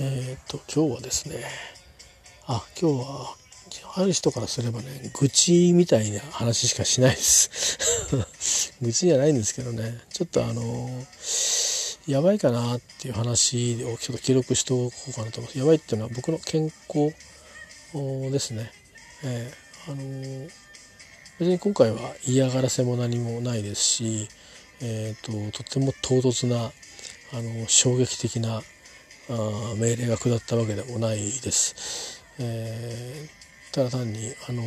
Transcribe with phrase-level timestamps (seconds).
[0.00, 1.36] えっ、と今日はですね
[2.46, 3.34] あ今日は
[3.96, 8.76] ある人からすればね愚痴みたいな話しかしないです。
[8.82, 10.90] 愚痴じゃないんですけどねちょっとあの
[12.06, 17.12] やばいかなっていう話をちょっと記録しておこうかなと思いますやばいっていうのは僕の健康
[18.30, 18.70] ですね。
[19.24, 20.48] えー、あの
[21.38, 24.28] 別に今回は嫌がらせも何もないですし、
[24.82, 26.70] えーと、とても唐突な
[27.32, 28.62] あの衝撃的な
[29.28, 32.22] あ命令が下ったわけでもないです。
[32.38, 34.62] えー、ただ単にあの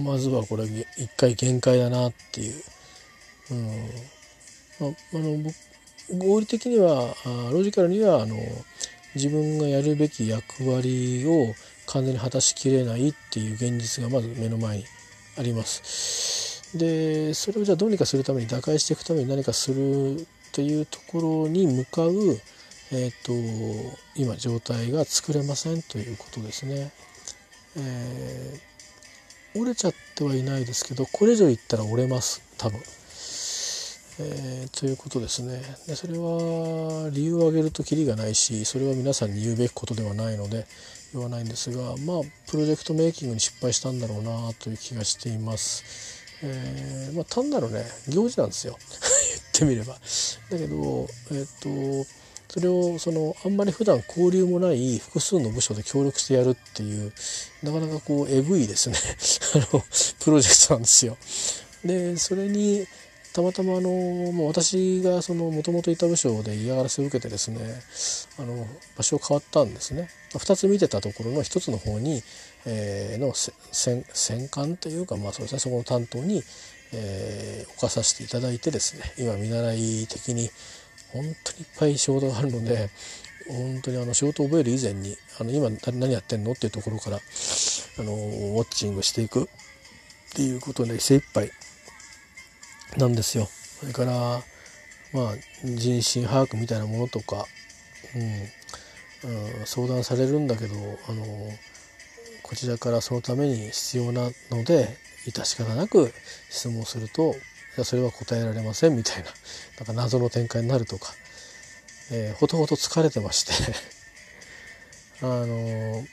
[0.00, 2.54] まずはこれ一回限界だなっていう、
[3.50, 3.66] うん
[4.80, 5.52] まあ、あの
[6.18, 7.14] 合理的には
[7.52, 8.36] ロジカルにはあの
[9.14, 11.54] 自分がやるべき役割を
[11.86, 14.84] 完全に果たしきれないっていう現実がまず目の前に
[15.38, 16.78] あります。
[16.78, 22.12] でそれをじゃあどうにかするために打開していくために何かするというところに向かう、
[22.94, 23.32] えーと、
[24.14, 26.92] 今状態が作れませんということですね。
[27.76, 32.78] えー、折れちゃってはいないですけどこれ以上いったら折れます多分。
[34.20, 40.66] えー、ということですねでそれは理由を挙げるときりがないしそれは皆さんに言うべきことではないので
[41.14, 46.20] 言わないんですがまあプロジェクトメイキングに失敗したんだろうなという気がしています。
[46.44, 48.76] えー、まあ、単なるね行事なんですよ
[49.30, 49.94] 言ってみれば。
[49.94, 52.21] だけど、え、っと
[52.52, 57.10] それをそのあんまり普段交流もない複数の部署で協力してやるっていう
[57.62, 58.96] なかなかこうえぐいですね
[59.72, 59.82] あの
[60.22, 61.16] プロジェクトなんですよ。
[61.82, 62.86] でそれに
[63.32, 67.58] たまたまあのもう私がもともといた部署で嫌がらせを受けてですね
[68.38, 68.66] あの
[68.98, 72.22] 場所変わったんですね2つ見てたところの1つの方に、
[72.66, 76.42] えー、の戦艦というかまあそうですねそこの担当に、
[76.92, 80.50] えー、置かさせていただいてですね今見習い的に
[81.12, 82.90] 本当にいっぱい仕事があるので
[83.48, 89.46] 本当にあの仕事を覚える以前にあの今何やってんのっていうところからあのウォッチングしていくっ
[90.34, 91.50] ていうことで精一杯
[92.96, 93.48] なんですよ。
[93.80, 94.12] それから
[95.12, 97.46] まあ人身把握みたいなものとか、
[98.14, 100.74] うん、うん、相談されるんだけど
[101.08, 101.24] あの
[102.42, 106.12] こちらからそのために必要なので致し方なく
[106.50, 107.34] 質問すると
[107.76, 109.24] やそれは答えられませんみたいな
[109.78, 111.14] なんか謎の展開になるとか、
[112.10, 113.52] えー、ほとほと疲れてまして
[115.22, 116.04] あの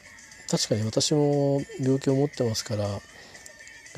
[0.49, 3.01] 確かに私も病気を持ってますから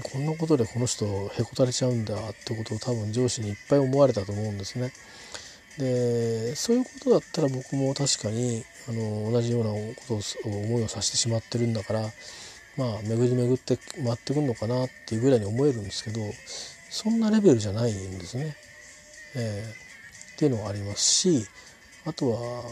[0.04, 1.06] こんなことでこの人
[1.38, 4.92] へこたれちゃうんだってことを多分上司にいっぱい思われたと思うんですね。
[5.78, 12.02] でそういうことだったら僕も確かにあの同じようなことを思いをさせてしまってるんだから
[12.78, 16.22] まあ巡り巡って回ってくるのかなっていうぐらいに思えるんですけど
[16.92, 18.54] そんなレベルじゃないんですね。
[19.38, 21.46] えー、っていうのはありますし
[22.06, 22.64] あとは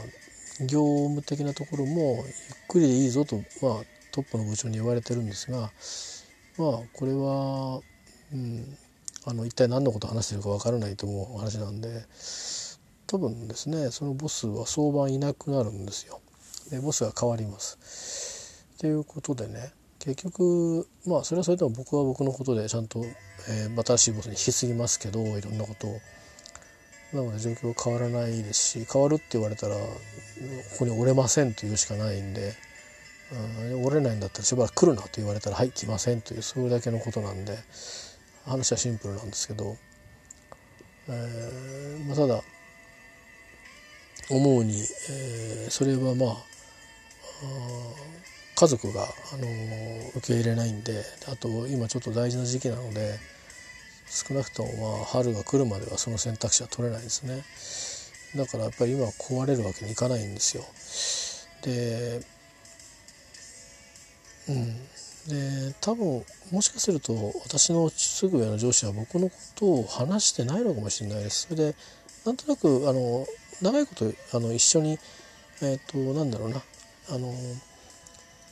[0.60, 2.34] 業務的なところもゆっ
[2.68, 3.44] くりでいいぞと、まあ、
[4.12, 5.70] トップの部長に言われてるんですがまあ
[6.58, 7.80] これは、
[8.34, 8.78] うん、
[9.26, 12.04] あの一体何のこと話してるかわからないと思う話なんで
[13.08, 16.20] 多分ですねそのボスは相場いなくなるんですよ。
[16.70, 18.68] でボスが変わります。
[18.80, 23.04] ということでね結局まあそれはそれでも僕は僕のことでちゃんと、
[23.50, 26.00] えー、新しいボスに引き継ぎますけどいろんなことを。
[27.14, 29.82] なので状況は変わらないですし変わるって言われたらこ
[30.78, 32.54] こに折れませんというしかないんで
[33.72, 37.58] うん折れないんだったらしばらく来るなと言われたらはい来ませんというそれだけのことなんで
[38.46, 39.76] 話はシンプルなんですけど、
[41.08, 42.42] えーまあ、ただ
[44.30, 44.74] 思うに、
[45.10, 46.36] えー、それはまああ
[48.60, 49.48] 家族が、あの、
[50.16, 53.20] 受け入れないんであと今ちょっと大事な時期なので
[54.08, 57.44] 少なくともまあ春が来るまではその選択肢は取れないですね。
[58.36, 60.64] だからやっぱり今は壊れるわけにいかないんですよ。
[61.64, 62.22] で
[64.48, 71.48] うん、で多分もしかすると私のすぐ上の上司は僕のことを話してないのかもしれないです。
[71.48, 71.76] それで
[72.26, 73.28] なんとなくあの
[73.62, 74.98] 長いことあの一緒に
[75.62, 76.62] えっ、ー、となんだろうな。
[77.12, 77.34] あの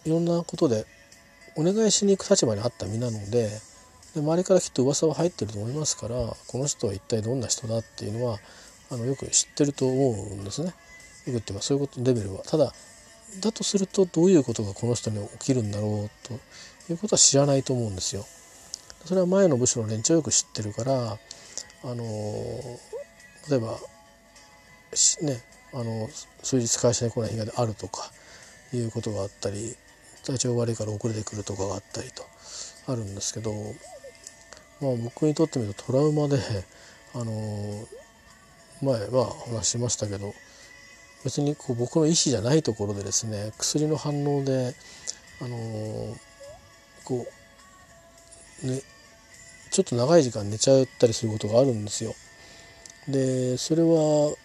[0.07, 0.85] いろんなことで
[1.57, 3.49] お願いしに行く立場にあった身なので
[4.15, 6.15] で周りからきっと噂は入ってると思いますから
[6.47, 8.39] この人は一体どんな人だっていうのは
[8.89, 10.73] あのよく知ってると思うんですね。
[11.25, 12.41] よくっていうかそういうことレベルは。
[12.43, 12.73] ただ
[13.41, 16.33] だとするとどういうことがこの人に起きるんだろうと
[16.89, 18.25] いうことは知らないと思うんですよ。
[19.03, 21.17] それは前の部署の連中よく知ってるから
[21.83, 22.03] あの
[23.49, 23.77] 例えば
[25.21, 25.43] ね
[25.73, 26.09] あの
[26.43, 28.09] 数日会社に来ない日があるとか
[28.73, 29.75] いうことがあったり
[30.27, 32.25] 体調悪いから遅れてくるとかがあったりと
[32.85, 33.53] あるんですけど、
[34.81, 36.37] まあ、僕にとってみるとトラウマで
[37.15, 37.87] あの
[38.81, 40.33] 前は話しましたけど
[41.23, 44.75] 別にこう僕の意思じゃないところでですね薬の反応で
[45.41, 45.57] あの、
[47.05, 47.25] こ
[48.63, 48.81] うね
[49.71, 52.13] ちょっと長い時間寝ちゃったりすることがあるんですよ。
[53.07, 54.35] でそれは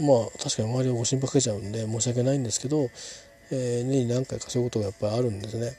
[0.00, 2.90] まあ確かに周りはご心配かけちゃうんで申し訳ないんですけど、
[3.52, 5.76] えー、年に何回かそういうことがやっぱりあるんですね。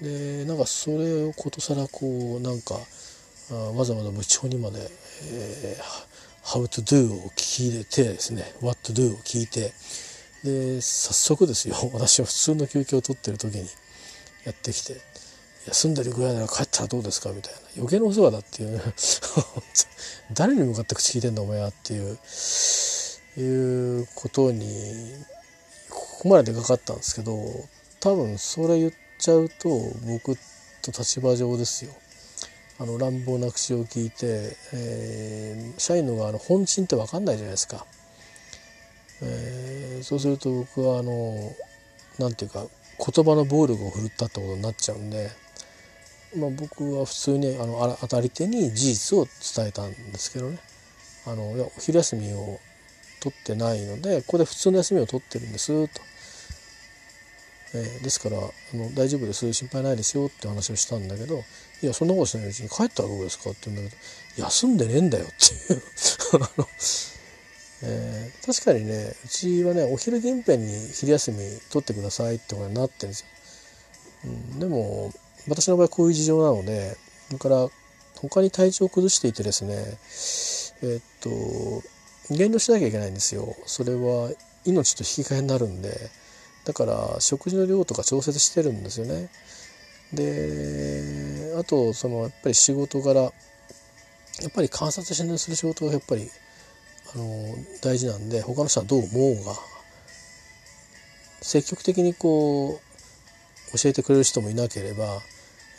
[0.00, 2.76] でなんかそれをことさらこうなんか
[3.50, 4.78] あわざわざ部長にまで、
[5.32, 9.72] えー、How to do を聞いてですね What to do を聞いて
[10.42, 13.68] で早速ですよ 私は普通の休憩を取ってる時に
[14.44, 14.96] やってきて
[15.66, 17.30] 休んでるぐらいなら帰ったらどうですか？
[17.32, 17.60] みたいな。
[17.76, 18.80] 余計なお世話だっていう
[20.32, 21.68] 誰に向かって口聞いてんだお前は？
[21.68, 22.18] っていう
[23.36, 23.42] い
[24.02, 25.14] うことに
[26.20, 27.32] ここまででかかったんですけど
[27.98, 29.70] 多分それ言っちゃうと
[30.06, 30.36] 僕
[30.82, 31.92] と立場上ですよ。
[32.78, 37.86] あの乱暴な口を聞いて、えー、社員の側の本心って分かんないじゃないですか。
[39.22, 41.56] えー、そうすると僕はあの
[42.18, 42.66] 何て言うか
[42.98, 45.30] 言葉の暴力を振るったってことになっちゃうんで、
[46.36, 49.26] まあ、僕は普通にあの当たり手に事実を
[49.56, 50.58] 伝えたんですけどね。
[51.26, 52.60] あのいやお昼休みを
[53.20, 56.09] 取ってないのでここで普通の休みを取ってるんですと。
[57.74, 58.40] えー、ですからあ
[58.76, 59.52] の大丈夫です。
[59.52, 61.44] 心配ないですよって話をしたんだけど
[61.82, 63.96] いやそんなことしないうちに帰ったらどうですかって言うんだけ
[64.42, 65.82] ど休んでねえんだよっていう。
[66.42, 66.68] あの、
[67.82, 71.38] えー、確かにねうちはねお昼近辺に昼休み
[71.70, 73.26] 取ってくださいってことになってるんですよ、
[74.24, 75.12] うん、でも
[75.48, 76.96] 私の場合こういう事情なので
[77.28, 77.70] それから
[78.16, 79.74] 他に体調を崩していてですね
[80.82, 83.56] えー、っと減量しなきゃいけないんですよ。
[83.66, 84.30] それは
[84.64, 86.10] 命と引き換えになるんで。
[86.64, 89.28] だから食事の量とか調節してるんですよね。
[90.12, 93.30] であとそのやっぱり仕事柄や
[94.48, 96.28] っぱり観察しする仕事がやっぱり
[97.14, 99.52] あの大事なんで他の人はどう思うが
[101.42, 102.80] 積極的にこ
[103.72, 105.20] う教えてくれる人もいなければ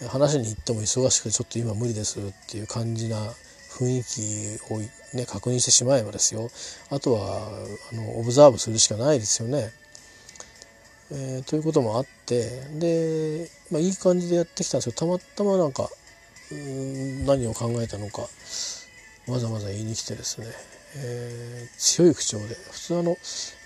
[0.09, 3.17] 話に行っても忙しくてちょっと今無理ですっていう感じな
[3.71, 4.79] 雰囲気を、
[5.15, 6.49] ね、確認してしまえばですよ
[6.89, 7.51] あとは
[7.91, 9.71] あのオブザーブするしかないですよね。
[11.13, 12.49] えー、ということもあって
[12.79, 15.89] で、まあ、いい感じでやってきたんですけどたまたまなんか
[16.53, 18.21] ん何を考えたのか
[19.27, 20.47] わざわざ言いに来てですね、
[20.97, 23.17] えー、強い口調で普通あの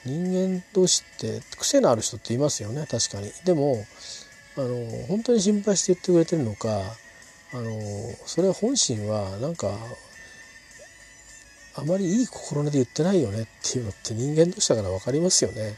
[0.06, 3.32] 人間同士って癖のある人っていますよね確かに。
[3.46, 3.86] でも
[4.58, 6.82] あの本当に心配して言ってくれてるのか
[7.54, 7.64] あの
[8.26, 9.72] それは本心はなんか
[11.78, 15.76] あまりいい心根で言ってないよねっていうのって人間同士だから分かりますよね。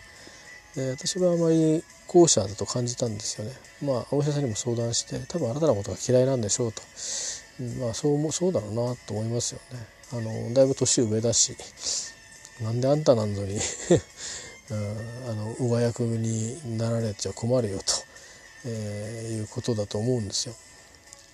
[0.77, 3.53] で私はあまり後者だと感じたんですよね。
[3.83, 6.83] まあお医者さんにも相談して多分あなたのことが嫌いなんでしょうと、
[7.59, 9.79] うん、まあそうもそうだろうなと思いますよね。
[10.13, 11.57] あのだいぶ年上だし
[12.61, 13.57] なんであんたなんぞに
[14.69, 14.97] うん、
[15.29, 17.83] あの上役になられちゃ困るよと、
[18.65, 20.55] えー、いうことだと思うんですよ。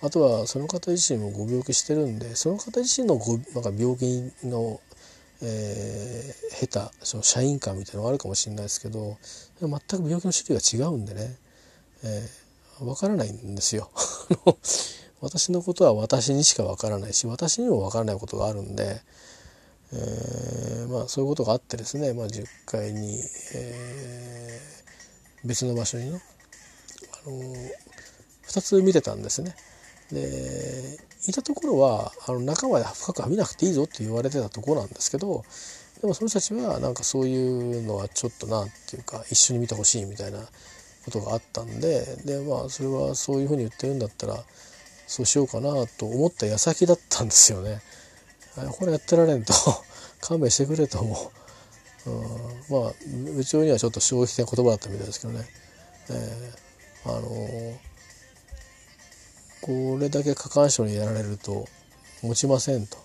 [0.00, 4.80] あとはその方自身もご病気してるんでその方自身のごなんか病気の
[5.42, 9.16] えー、下手その社員感みたいなのがあるかもしれないですけど
[9.60, 11.36] 全く病気の種類が違うんでね、
[12.04, 13.90] えー、分からないんですよ。
[15.20, 19.00] 私のことは私にしか分からないし私にも分からないことがあるんで、
[19.92, 23.22] えー、まあそういうことがあってですね、まあ、10階に、
[23.54, 26.22] えー、別の場所にね、
[27.26, 27.54] あの、
[28.48, 29.54] 2つ見てたんですね。
[30.12, 35.44] でいたところはあの中まで深くは見なくていいぞって言われてたところなんですけど
[36.00, 40.40] でもその人たちはなんかそういうのはちょっとなっていうか一緒に見てほしいみたいな
[41.04, 44.36] ことがあったんででまあそれはそういうふうに言ってるんだったら
[45.06, 47.80] そうしようかなと思った矢先だったんですよね。
[48.78, 49.52] これやってられんと
[50.20, 51.30] 勘弁してくれと思
[52.06, 52.10] う。
[52.10, 52.94] うん、まあ
[53.34, 55.46] 部長にはちょっと衝撃的な言葉だったみたいですけどね。
[56.10, 57.93] えー、あのー
[59.64, 61.64] これだけ過干渉にやられると
[62.22, 62.98] 持ちませんと。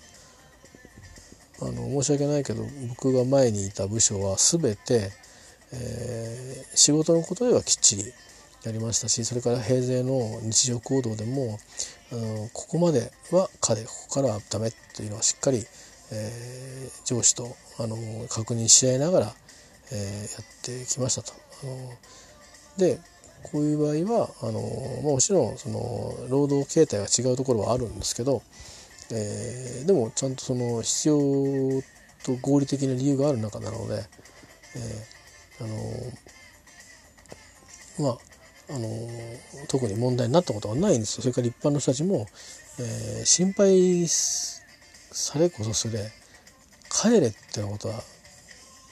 [1.62, 5.12] あの申し訳ないけど僕が前にいた部署は全て、
[5.74, 8.04] えー、仕事のことではきっちり
[8.64, 11.58] やりましたしそれから平成の日常行動でも
[12.12, 15.66] あのここまでは可でここからはダメというのはしっかり、
[16.12, 17.96] えー、上司とあの
[18.30, 19.34] 確認し合いながら、
[19.92, 21.34] えー、やってきましたと。
[21.64, 21.94] あの
[22.78, 23.00] で
[23.44, 24.62] こういう場合はあの、
[25.04, 28.42] まあ、もちろんその労働形態が違うところはあるんですけど、
[29.12, 31.18] えー、でもちゃんとその必要
[32.24, 34.04] と合理的な理由がある中なので、
[34.76, 35.68] えー、あ
[38.04, 38.18] のまあ
[38.72, 38.88] あの
[39.68, 41.24] 特に問題になったことはないんですよ。
[41.24, 42.28] それから一般の人たちも、
[42.80, 46.12] えー、心配されこそすれ
[46.92, 48.04] 帰れってことは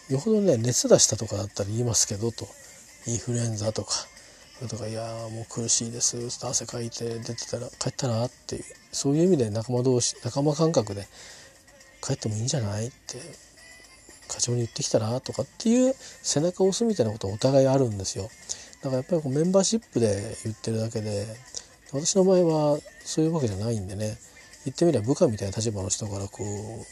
[0.09, 2.47] よほどね熱出したとかだったら言いますけどと。
[3.07, 3.93] インフルエンザとか。
[4.67, 11.07] とか「いやもう苦しいです」汗かいて出てたら帰ったらっていうそういう意味で仲間同士仲間感覚で
[12.01, 13.19] 帰ってもいいんじゃないって
[14.27, 18.29] 課長に言ってきたらとかっていう背中を押すみたいなことはお互いあるんですよ。
[18.81, 21.25] だからやっぱりこうメンバーシップで言ってるだけで
[21.91, 24.17] 私の場合はそういうわけじゃないんでね
[24.65, 26.85] 言ってみれば部下みたいな立場の人からこう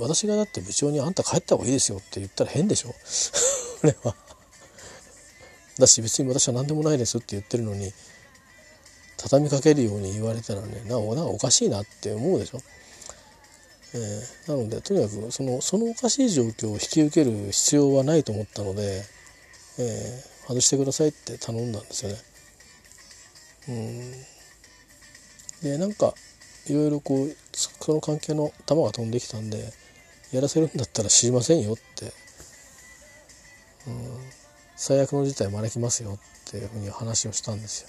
[0.00, 2.88] 私がだって部長に「あんた帰った方がいいですよ」って言ったら変でしょ。
[3.80, 4.25] これは。
[5.78, 7.92] だし別に私は何でもないですって言ってるのに
[9.18, 12.60] 畳みかけるように言われたらねなおなおかしいなって思うでしょ？
[13.94, 19.02] えー、なのでとにかくそのそのおかしい状況を引き受ける必要はないと思ったので、
[19.78, 22.18] えー、外してくださいって頼んだんですよね。
[23.68, 24.12] うん
[25.62, 26.14] でなんか
[26.66, 29.72] いろいろこうその関係の球が飛んできたんで
[30.32, 32.12] やらせるんだったら知りませんよって、
[33.86, 33.92] うん、
[34.76, 37.88] 最悪の事態を招きますよっていうふうに話をしたんですよ。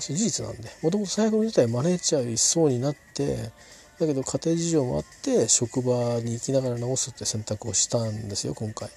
[0.00, 0.68] 事実なんで。
[0.82, 3.50] もともと最悪の事態を招いちゃいそうになって
[4.00, 8.88] だけど家庭事情もあって職場に行きながら治すって選択をしたんですよ今回。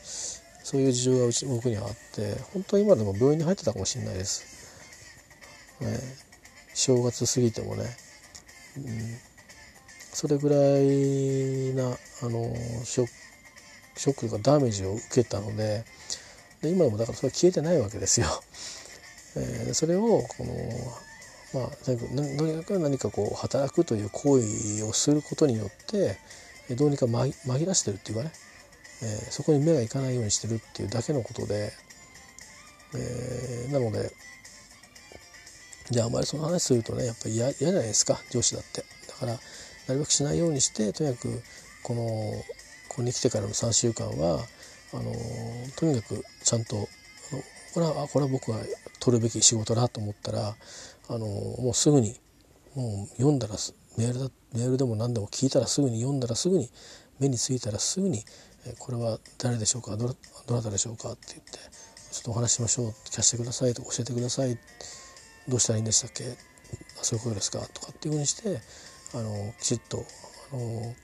[0.64, 2.36] そういう事情がうち僕にはあって。
[2.54, 4.44] 本当は今でも病院に入ってたかもしれないです、
[5.80, 6.00] ね、
[6.74, 7.84] 正月過ぎてもね、
[8.78, 8.84] うん、
[10.12, 12.52] それぐらいなあの
[12.84, 13.12] ショック
[13.98, 15.86] ショックとかダメージを受けたので
[16.66, 18.28] で今もだからそれ消えてないわけですよ。
[19.38, 20.54] えー、それをこの
[21.54, 26.18] まあ、とにかく何かこう働くという行為をすることによって
[26.76, 28.32] どうにか紛らしてるっていうかね、
[29.04, 31.72] えー、そこに目がいかないようにしてるっていうだけのことで、
[32.94, 34.12] えー、なので
[35.92, 39.40] じゃああまりその話するとねやっぱり嫌じゃないですか上司だってだからな
[39.94, 41.42] るべくしないようにしてとにかく
[41.84, 42.02] この
[42.90, 44.46] ここに来てからの3週間は
[44.94, 45.13] あの
[45.75, 46.88] とにかくちゃんと
[47.74, 48.60] これはこれは僕が
[49.00, 50.56] 取るべき仕事だと思ったら
[51.10, 52.15] あのもうすぐに
[52.75, 53.56] もう読んだら
[53.98, 56.70] メールだメールでも何でも聞いたらすぐに読んだらすぐに
[57.20, 58.24] 目についたらすぐに
[58.80, 60.15] 「これは誰でしょうかど
[60.56, 61.60] なたでしょうか?」って言って
[62.12, 64.58] 「ちょっとお話しましょう聞かせてください」と教えてください
[65.48, 66.38] どうしたらいいんでしたっけ
[67.01, 68.62] そういうことですかとかっていうふうにして
[69.13, 70.06] あのきちっと
[70.51, 70.96] あの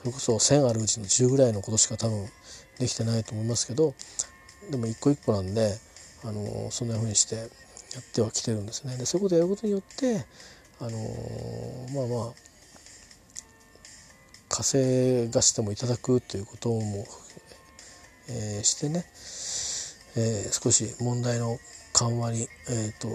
[0.00, 2.30] それこそ1,000あるうちの10ぐらいのことしか多分
[2.78, 3.94] できてないと思いますけど
[4.70, 5.78] でも一個一個なんで
[6.24, 7.48] あのそんなふうにしてやっ
[8.12, 8.96] てはきてるんですね。
[8.96, 10.24] でそういうことをやることによって
[10.80, 10.90] あの
[11.94, 12.34] まあまあ
[14.48, 17.06] 稼がしてもいただくということも、
[18.28, 19.04] えー、してね、
[20.16, 21.58] えー、少し問題の
[21.92, 23.08] 緩和に、えーと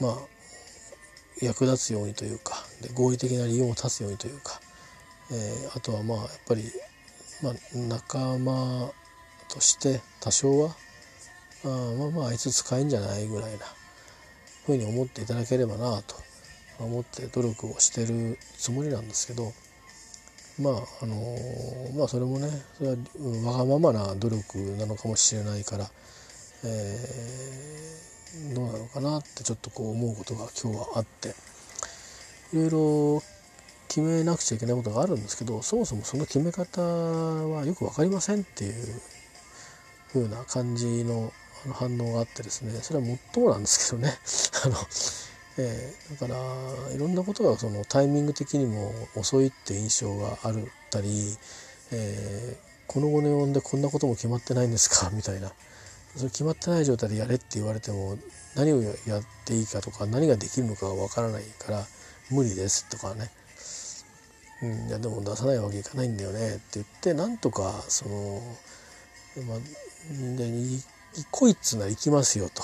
[0.00, 0.16] まあ、
[1.40, 2.64] 役立つようにというか
[2.94, 4.60] 合理的な利用を立つようにというか、
[5.30, 6.62] えー、あとはまあやっぱり、
[7.44, 8.90] まあ、仲間
[9.50, 10.70] として多少は
[11.66, 13.58] あまあまああいつ使えんじゃないぐらいな
[14.64, 16.16] ふうに思っていただければなと
[16.78, 19.52] 思って努力をしてるつもりなんですけど
[20.58, 21.16] まああの
[21.94, 22.48] まあそれもね
[22.78, 22.96] それは
[23.52, 25.90] わがままな努力なのかもしれないから、
[26.64, 31.34] えー、どうなのかなってちょっとこう思うことが今日はあって
[32.54, 33.22] いろいろ
[33.94, 38.74] 決めなくちゃいけないことがあるんですけどそもそもその決め方はよく分かりませんっていう
[40.12, 41.32] 風な感じの
[41.72, 44.18] 反応があってですねそれはもっともなんですけどね。
[44.66, 44.76] あの、
[45.58, 51.38] えー、だからいろんなことがそのタイミング的にも遅いって印象があるったり、
[51.92, 55.10] えー、この5年でこんなことも決まってないんですか？
[55.14, 55.52] みたいな。
[56.16, 58.18] それ決まってない状態でやれって言われても
[58.56, 61.86] 何をやっていいかとか何ができるのかがわからないから
[62.30, 63.30] 無理ですとかね、
[64.62, 66.56] うん、いやでも出さないわけいかないんだよね。
[66.56, 68.42] って言ってなんとかその、
[69.46, 69.58] まあ、
[70.36, 70.82] で行
[71.30, 72.62] こいっつうなら行きますよと。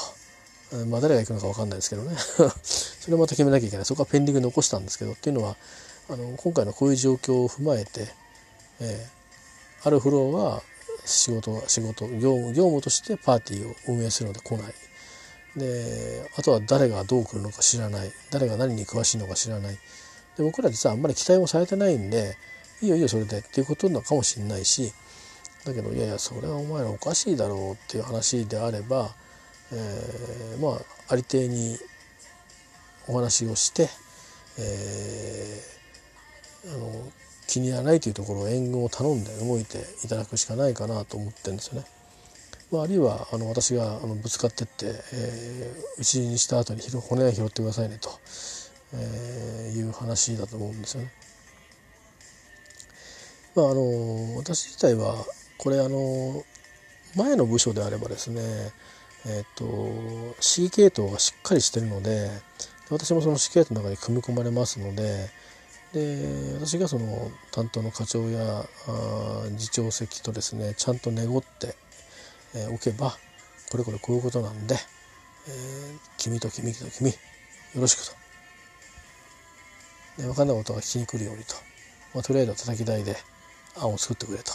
[0.87, 2.17] まあ誰が行くのか分かんないですけどね。
[2.63, 3.85] それをまた決めなきゃいけない。
[3.85, 5.57] そこはペンディング残したんですけどっていうのは
[6.09, 8.09] あの今回のこういう状況を踏まえて、
[8.81, 10.63] えー、あるフロアは
[11.05, 14.75] 仕事仕事業務業務としてパーティーを運営するので来ない。
[15.57, 18.13] であとは誰がどう来るのか知らない。
[18.31, 19.79] 誰が何に詳しいのか知らない。
[20.41, 22.37] で僕ら実はあんまり期待もされてないんで
[22.81, 24.93] いいよいいよそれでっていうことなのかもしれないし
[25.67, 29.11] だけどいやいやそれはお前らおかしいだろうっていう話であれば、
[29.73, 30.81] えー、まあ
[31.13, 31.77] ありていに
[33.07, 33.89] お話をして、
[34.59, 36.91] えー、あの
[37.47, 41.87] 気に入らないというところを援軍を頼んで動いていただくしかないかなと思ってるんですよね。
[42.71, 48.09] まあ、あるいはあの私があのぶつかってって、えー、打ちにした後に骨は拾ってくださいねと、
[48.95, 51.13] えー、いう話だと思うんですよね。
[53.55, 55.25] まあ、あの私自体は
[55.59, 56.45] これあの
[57.17, 58.41] 前の部署であればですね
[59.27, 62.31] えっ、と C 系統がしっかりしてるので
[62.91, 65.29] 私もその C 系統の中に組み込まれますので
[65.93, 68.65] で私がその担当の課長や
[69.59, 71.75] 次長席とですねちゃんと濁って
[72.73, 73.17] おけば
[73.71, 74.77] これこれこういうことなんで、
[75.49, 77.17] えー、君と君と君よ
[77.77, 78.20] ろしくと。
[80.23, 81.55] 分かんないことが聞きに来るようにと、
[82.15, 83.17] まあ、とりあえず叩き台で
[83.77, 84.53] 案を作ってくれと。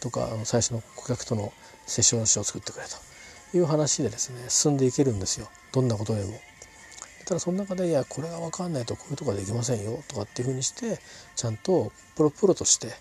[0.00, 1.52] とかあの最初の顧客との
[1.86, 6.38] セッション書を作ってくれという話でですね進んでいけるんですよどんなことでも。
[7.24, 11.00] ただその中で「いやこれが分かんないとこういうとこはできませんよ」とかっていうふうにして
[11.34, 12.92] ちゃんとプロプロとして、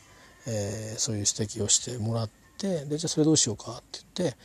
[0.48, 4.38] えー、そういう指摘をしてもらってでじゃあそれどうしようかって言って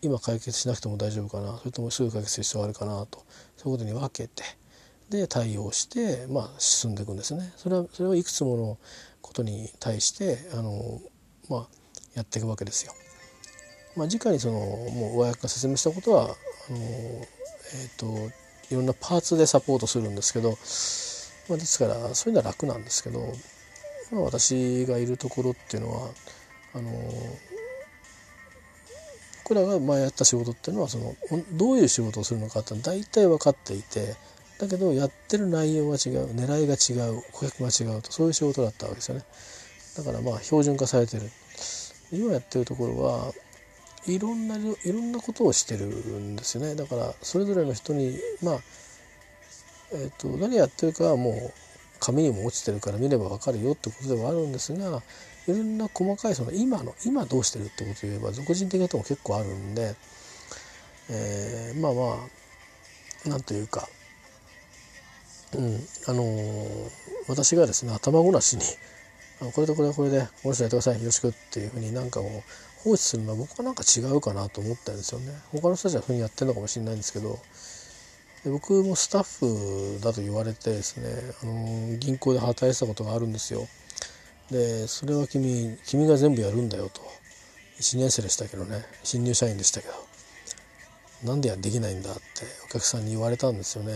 [0.00, 3.24] 今解決しなくても大丈夫かなそれともすぐ解決する必要があるかなと
[3.58, 4.42] そういうことに分けて
[5.10, 7.52] で対応して、まあ、進んでいくんですね。
[7.56, 8.78] それはそれはいくつもの
[9.22, 11.00] ことに対してあの、
[11.48, 11.68] まあ、
[12.14, 12.92] やっていくわけですよ。
[13.96, 16.26] まあ、直にそのもう親役が説明したことはあ
[16.72, 18.06] の、えーと、
[18.70, 20.50] いろんなパーツでサポートするんですけど、
[21.48, 23.20] まあ、ですからそういうのは楽なんですけど、
[24.12, 26.10] まあ、私がいるところっていうのは
[26.74, 26.90] あの
[29.44, 31.14] 僕らが前やった仕事っていうのはその
[31.52, 34.16] どういう仕事をするのかって大体分かっていて
[34.58, 36.34] だけどやってる内容が違う。
[36.34, 37.22] 狙いが違う。
[37.32, 38.12] 顧客が違うと。
[38.12, 39.24] そういう仕事だったわけですよね。
[39.96, 41.30] だからまあ標準化されてる。
[42.12, 43.32] 今やってるところは
[44.06, 46.74] いろんないろんなことをしてるんですよね。
[46.74, 48.60] だからそれぞれの人にまあ
[49.92, 51.52] えーと、何やってるかはもう
[52.00, 55.02] 紙にも落ちてるから見れば分かるよってことではあるんですが
[55.46, 59.94] いろんな細かいその今の今どうしてるってことを言えば俗人的なとこも結構あるんで、
[61.10, 62.26] えー、まあま
[63.26, 63.88] あなんというか
[65.56, 66.90] うん、あのー、
[67.28, 68.62] 私がですね頭ごなしに
[69.52, 72.24] これとこれはこれでこの人やってくださいよろしくっていうふうになんかを
[72.84, 75.32] 放置するのは僕はなんか違うかなと思ったんですよね。
[75.52, 77.38] 他の人たちはふうにやってるのかもしれないんですけど
[78.44, 81.08] で僕もスタッフだと言われてですね、
[81.42, 83.66] あのー、銀行で働いてたことがあるんですよ。
[84.50, 87.00] でそれは君君が全部やるんだよと。
[87.80, 88.86] 1年生でしたけどね。
[89.02, 89.94] 新入社員でしたけど。
[91.24, 92.20] なんでやできないんだって
[92.64, 93.94] お客さんに言われたんですよね。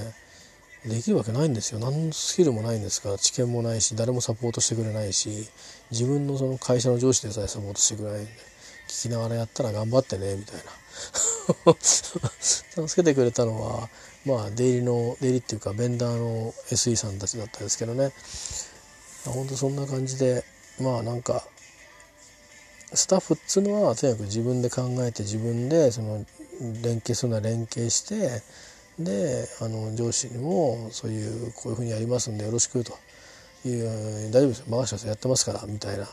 [0.85, 1.79] できるわけないんですよ。
[1.79, 3.19] 何のスキルもないんですから。
[3.19, 5.49] 知見もないし誰もサポートしてくれないし
[5.91, 8.51] 自分のその会社の上司でさえサポートしてくれないんで。
[8.91, 11.75] 聞きながらやったら頑張ってねみたいな。
[11.81, 13.89] 助けてくれたのは
[14.27, 18.13] まあ出入りの出入りっていうかベンダーの SE さんたちだったんですけどね。
[19.27, 20.45] ほんとそんな感じで
[20.81, 21.47] まあなんか
[22.93, 26.27] スタッフっつうのはとにかく自分で考えて自分でその
[26.83, 28.43] 連携するのは連携して
[29.05, 32.93] であの上司にもそういうこういうふうにやりますんでよろしくと
[33.67, 34.67] いう大丈夫ですよ。
[34.69, 36.07] 任せてやってますからみたいな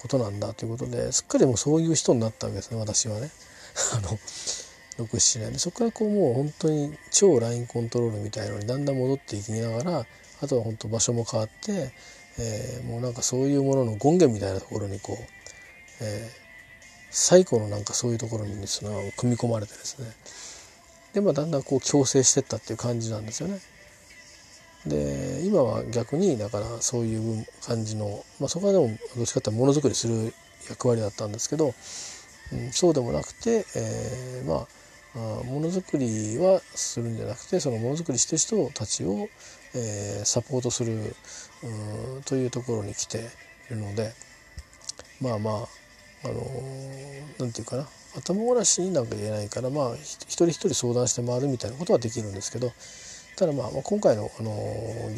[0.00, 3.30] ことなんだということですっかりもうそういう人になったわけですね私はね。
[3.94, 4.18] あの
[5.04, 5.58] 67年で。
[5.58, 10.06] そこからこうもう本当に超ラインコントロールみたいのにだんだん戻っていきながら
[10.40, 11.92] あとは本当場所も変わって、
[12.38, 15.24] えー、もうなんかそういうものの権限みたいなところにこう、
[16.00, 16.40] えー、
[17.10, 20.06] 最古のなんかそういうところにその組み込まれてですね。
[21.16, 23.58] でまあだんだんこう強制してったっていう感じなんですよね。
[24.86, 30.34] で今は逆にだからそういう感じの、まあ、そこはでもどっちかっていうとものづくりする
[30.68, 31.72] 役割だったんですけど、
[32.52, 34.66] うん、そうでもなくて、えー、ま
[35.14, 39.30] あものづくりはするんじゃなくてそのものづくりしてる人たちを、
[39.74, 41.16] えー、サポートする
[42.26, 43.30] というところに来て
[43.70, 44.12] いるので
[45.22, 45.54] まあまあ
[46.24, 52.72] あのー、て言うかな頭ごなしになんか言えないからまあ一人一人相談して回るみたいなことはできるんですけど
[53.36, 54.52] ただまあ今回のあの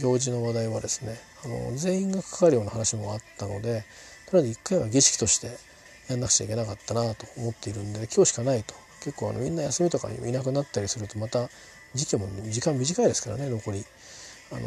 [0.00, 3.84] 行事の話題はですねあの全員がかかるような話もあったので
[4.26, 5.50] とりあえず一回は儀式として
[6.08, 11.48] やんなくちゃいけなかったなと思っているんで今日しかないと結構あのみんな休みとかにいなくなったりするとまた
[11.94, 13.84] 時期も時間短いですからね残り。
[14.50, 14.60] あの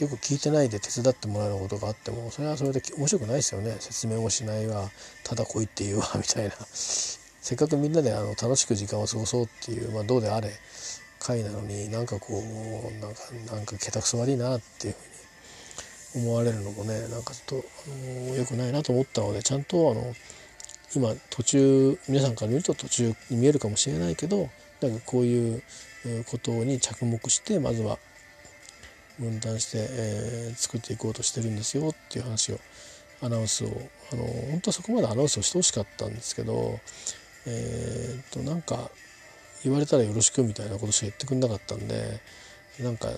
[0.00, 3.76] よく聞いてないで手伝ってもらうことがあってもそれはそれで面白くないですよね。
[3.80, 4.88] 説明もしないわ。
[5.24, 6.52] ただ来いって言うわみたいな。
[6.72, 10.52] せっかくみんなであの楽しく時間を過ごそうっていう、まあ、どうであれ
[11.18, 13.20] 会なのになんかこうなんか
[13.52, 14.94] なんかけたくそ悪いなっていう
[16.12, 20.14] ふうに思われるのもねなんかちょっとあの良くないなと思ったのでちゃんとあの
[20.94, 24.48] 今途中皆さんから見ると途中に見えるかもしれないけど
[24.80, 25.62] なんかこういう
[26.30, 27.98] ことに着目してまずは
[29.18, 32.58] 分担して、えー、作っていこうとしてるんですよっていう話を
[33.20, 33.68] アナウンスを
[34.12, 36.78] あの本当はそこまでアナウンスをしてほしかったんですけど
[37.46, 38.90] えー、っとなんか
[39.64, 42.20] 言われたらよろしくみたいなことしか言ってくれなかったんで
[42.80, 43.08] なんか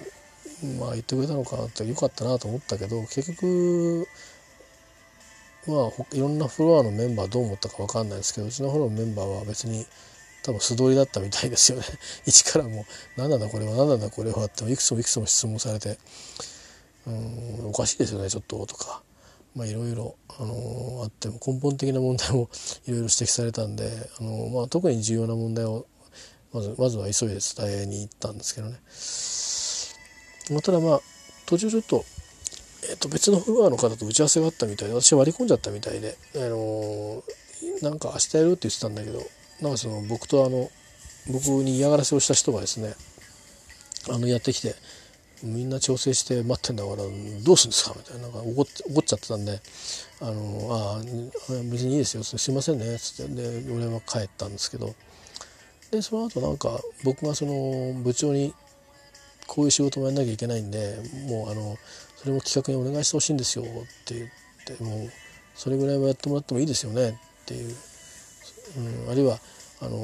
[0.78, 4.06] まあ言ってくれたのかなってよかったなと思ったけど結局
[5.66, 9.84] まあいろんなフロアのメンバーどう思ったか分かんないですけどうちのフロアのメンバーは別に
[10.42, 11.84] 多分素通りだったみたいですよね
[12.26, 12.84] 一からもう
[13.16, 15.98] 「何なんだこれは何なんだこれは」っていくつもいくつも質問されて
[17.06, 19.02] 「うんおかしいですよねちょっと」とか。
[19.52, 22.48] まあ、いろいろ、あの、あっても根本的な問題も
[22.86, 25.86] いろいろ指摘されたんで、あの、まあ、特に重要な問題を
[26.52, 28.80] まずまずは急いで伝えに行ったんですけどね。
[30.50, 31.00] まあ、ただまあ
[31.46, 32.04] 途中ちょっと,、
[32.90, 37.22] えー、と別のフロアの方と打ち合わせがあったみたいで私割り込んじゃったみたいで、あのー、
[37.82, 39.22] なんか明日やるって言ってたんだけど
[39.62, 40.70] なんかその僕とあの
[41.28, 42.94] 僕に嫌がらせをした人がですね
[44.08, 44.74] あのやってきて
[45.42, 47.94] みんな調整して待ってんだからどうするんですか？
[47.96, 49.60] みたいななんか怒っ怒っちゃってたんで
[50.20, 50.98] 「あのあ
[51.70, 52.22] 別にいいですよ。
[52.22, 54.94] すいませんね」っつってで俺は帰ったんですけど。
[55.90, 58.54] でその後なんか僕がその部長に
[59.48, 61.76] こういう仕事もやんなきゃいけないんでもうあの
[62.16, 63.66] それも企画にお願いしてほしいんですよっ
[64.04, 65.10] て言ってもう
[65.56, 67.74] それぐらいはやってもらってもいいですよねっていう、
[68.76, 69.38] うん、あるいは
[69.80, 69.96] あの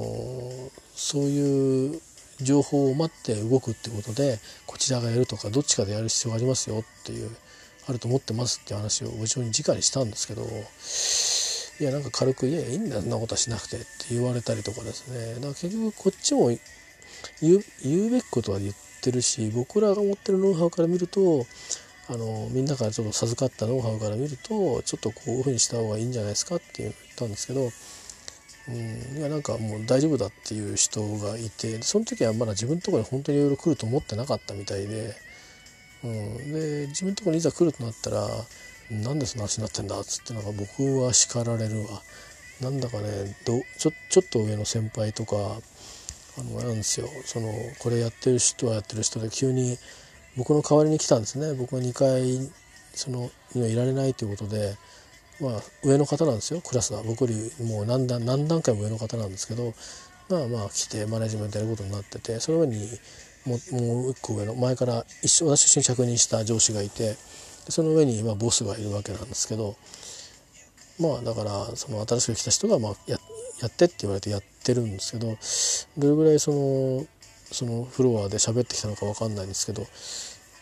[0.94, 2.00] そういう
[2.40, 7.30] 情報を待って動くってことでこちらがやるとかどっちかでやる必要がありますよっていう
[7.88, 10.42] あると思ってますって話を部長に直にしたんですけど
[11.78, 15.34] いやなんか軽く「いやいいんだそんなことはしなくて」って言われたりとかですね。
[15.34, 16.48] だから結局こっちも
[17.42, 21.46] 言うべきことは言ってるし僕らが持ってるノウハウから見ると
[22.08, 27.70] あのみんなからちょっと授かったノウハウから見るとちょっとこういうふうにした方がいいんじゃないですかって言ったんですけど
[28.68, 35.14] うん、いやなんかもう大丈夫だっていう人がいてその時はまだ自分のところに本当にいろいろ来ると思ってなかったみたいで,、
[36.02, 38.28] うん、で自分のところにいざ来るとなったら
[38.90, 42.02] 「なんでそんな話になってんだ」っつってなんか僕は叱られるわ。
[42.60, 45.36] なんだかねどちょちょっと上の先輩とか
[46.38, 47.08] あのなんですよ。
[47.24, 49.78] そのこれやってる人はやってる人で急に
[50.36, 51.52] 僕の代わりに来たんですね。
[51.54, 52.50] 僕が2回
[52.94, 54.74] そのいられないということで。
[55.40, 57.02] まあ、上の方なんですよクラスは。
[57.02, 59.74] 僕よりもう何段何段階も上の方なんですけど
[60.28, 62.88] まあまあ来てマネジメントやることになっててその上に
[63.44, 67.16] ももう一個上の前から一緒私一緒に着任した上司がいて
[67.68, 69.76] その上にまあボスがいるわけなんですけど
[70.98, 73.18] まあだからその新しく来た人がまあや
[73.60, 75.36] やってって言われてやってるんですけど
[75.96, 77.06] どれぐらいその
[77.52, 79.86] そのフロアで喋ってきたのか分かんないんですけど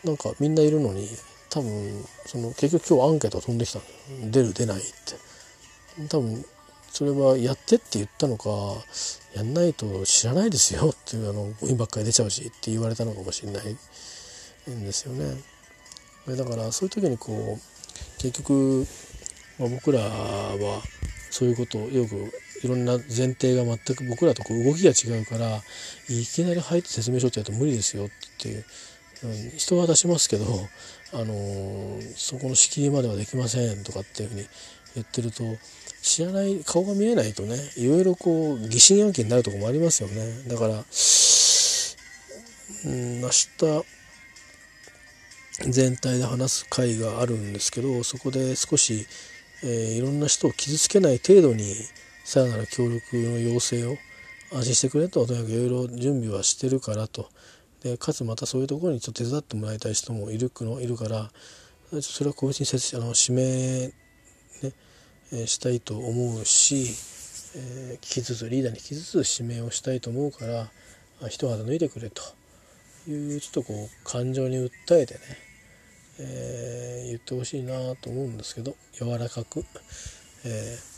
[0.03, 1.07] なんかみんないるのに
[1.55, 3.79] 多分その結局今日アンケート飛んできた
[4.29, 6.43] 出る出ないって多分
[6.89, 8.49] それはやってって言ったのか
[9.33, 13.67] やんないと知らないですよっていうあのゴミばっかり出ちゃうしって言われたのかもしれない
[14.69, 15.33] んですよね。
[16.27, 18.85] だからそういう時にこう結局、
[19.57, 20.81] まあ、僕らは
[21.31, 25.61] そういうことをよくいろんな前提が全く僕らとこう動きが違うから
[26.09, 28.65] いきなり入って説明書ってやると無理ですよっていう
[29.57, 30.45] 人は出しますけど、
[31.13, 34.45] あのー、そこの敷居まではできませんとかっていうふうに
[34.95, 35.43] 言ってると
[36.01, 40.43] 知らない顔が見えないとねいろいろこう疑心暗鬼になるとこもありますよね。
[40.47, 40.83] だから
[42.85, 43.85] うん明日
[45.71, 49.07] 全体で話す会があるんですけどそこで少し、
[49.63, 51.75] えー、いろんな人を傷つけない程度に
[52.25, 53.97] さらなる協力の要請を
[54.53, 57.29] 安心してくれととにかくいろいろ準備はしてるからと。
[57.85, 61.29] でかつまたそういうところにちょっと手伝ってもらいたい人もいるのいるから
[62.01, 64.73] それは個別にあの指名、ね
[65.31, 66.87] えー、したいと思うし、
[67.55, 70.67] えー、聞きつつリーダーに聞きつつ指名をしたいと思うから
[71.29, 72.23] 一肌脱いでくれと
[73.07, 75.19] いうちょっとこう感情に訴えてね、
[76.21, 79.63] えー、言ってほしいなと思うんですけど柔らかく。
[80.43, 80.94] えー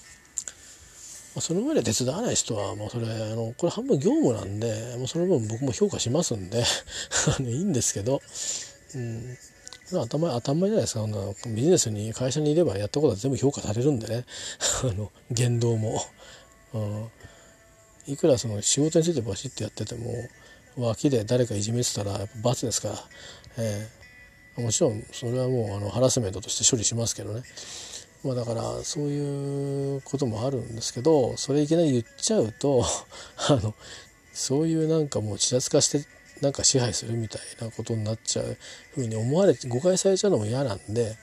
[1.37, 6.63] あ、その上で手伝わない人はもうそれあのこれ半分業務なんでもうその分僕も評価しますんで
[7.39, 8.21] いいんですけど、
[8.95, 9.37] うん、
[9.91, 11.05] 頭頭じゃないですか。
[11.47, 14.25] ビジネスに会社にいればやったことは全部評価されるんでね。
[14.83, 16.03] あの言動も、
[16.73, 17.09] うん、
[18.07, 20.11] いくらその仕事についてバシッとやってても
[20.77, 22.95] 脇で誰かいじめてたらやっぱ罰ですから、
[23.57, 27.43] えー、もちろんそれはもうあのハラスメントとして処理しますけどね。
[28.27, 32.83] まあ、だからそういうこともあるんですけどそれいきなり言っちゃうと
[33.47, 33.73] あの
[34.33, 36.05] そういうなんかもうちらつかして
[36.41, 38.57] なんか支配するみたいなことになっちゃう
[38.93, 41.17] ふうに思われて誤解されちゃうのも嫌なんで、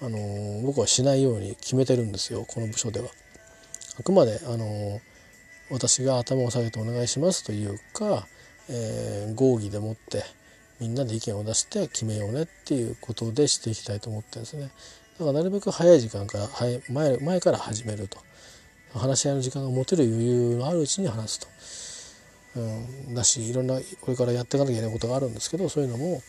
[0.00, 3.08] あの僕はしないように決めてるんですよこの部署では。
[3.98, 5.02] あくまで、あの
[5.70, 8.26] 私が頭を下げてお願いしますというか、
[8.70, 10.24] えー、合議でもって
[10.80, 14.70] みんなで意見を出して決めようねっていうことでしていきたいと思ってるんですね。
[15.18, 16.48] だからなるべく早い時間から
[16.90, 18.18] 前前から始めると。
[18.94, 21.40] 話し合いの時間が持てる余裕のあるうちに話す
[22.54, 26.22] と、うん、だしいろんなこれからやっていかなきゃいけないことがあるんですけどそういうのも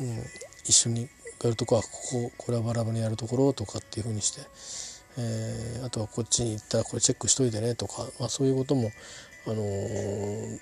[0.00, 0.18] うん、
[0.64, 1.08] 一緒に
[1.42, 4.40] やるとこはこここれはバラバラにやるところとかっていうふうにして、
[5.18, 8.90] えー、あとはこっちに行ったらこれチェックしといてねとか、まあ、そういうことも
[9.46, 10.58] あのー、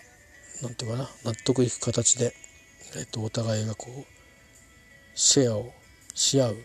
[0.63, 2.35] なんていうかな納得いく形で、
[2.97, 4.05] えー、とお互いがこう
[5.15, 5.73] シェアを
[6.15, 6.57] し合う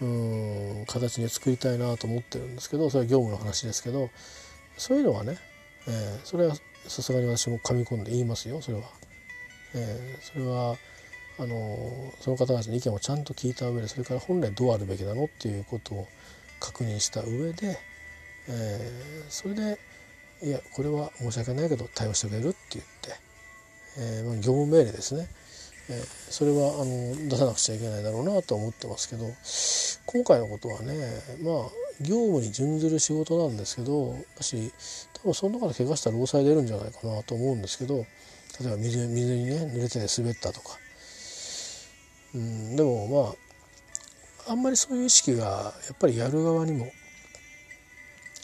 [0.00, 4.10] うん形に作りたいなと思ってるんですけどそれは業務の話ですけど
[4.78, 5.36] そういうのはね、
[5.86, 6.54] えー、それは
[6.86, 8.84] さすがに私も噛み込んで言いますよそれは。
[9.74, 10.76] えー、それは
[11.38, 16.08] あのその方たちの意見をちゃんと聞いた上でそれから本来どうあるべきなのっていうことを
[16.58, 17.78] 確認した上で、
[18.48, 19.78] えー、それで
[20.42, 23.14] 「いやこれは申し訳ないけど対応してくれる」って言って、
[23.98, 25.28] えーまあ、業務命令ですね、
[26.30, 29.24] それはあの出さなくちゃいけないだろうなと思ってますけど
[30.06, 30.94] 今回のことはね
[31.42, 31.54] まあ
[32.00, 34.72] 業務に準ずる仕事なんですけど私
[35.14, 38.06] 多分その中で怪我したら労災出るんじゃないかなと思うんですけど
[38.60, 40.78] 例えば水水にね濡れて滑ったとか、
[42.34, 43.30] うん、でもま
[44.48, 46.90] ああんまりそういう意識がやっぱりやる側にも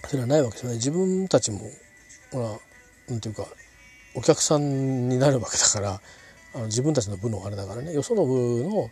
[0.09, 0.77] それはないわけですよね。
[0.77, 1.61] 自分たちも
[2.33, 2.49] ほら
[3.09, 3.47] なんていうか
[4.15, 6.01] お客さんになるわけだから
[6.65, 8.91] 自分たちの部のあれだからねよその部の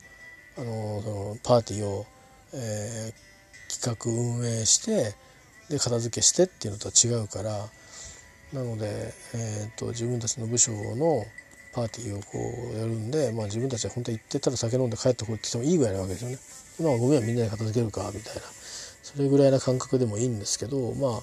[0.56, 2.06] あのそのパーティーを、
[2.52, 5.14] えー、企画運営して
[5.68, 7.66] で片付けしてっていうのとは違うから
[8.52, 11.24] なので、えーと、自分たちの部署の
[11.74, 12.38] パーティーをこ
[12.72, 16.38] うやるんで、まあ、自分たちは本当は行ってたら酒飲んで帰ってこいって言ってもいいぐらいなわけですよね。
[16.80, 18.42] まあ、ごめんみんなで片付けるかみたいな
[19.02, 21.22] それぐらいな感覚でもいいんですけどまあ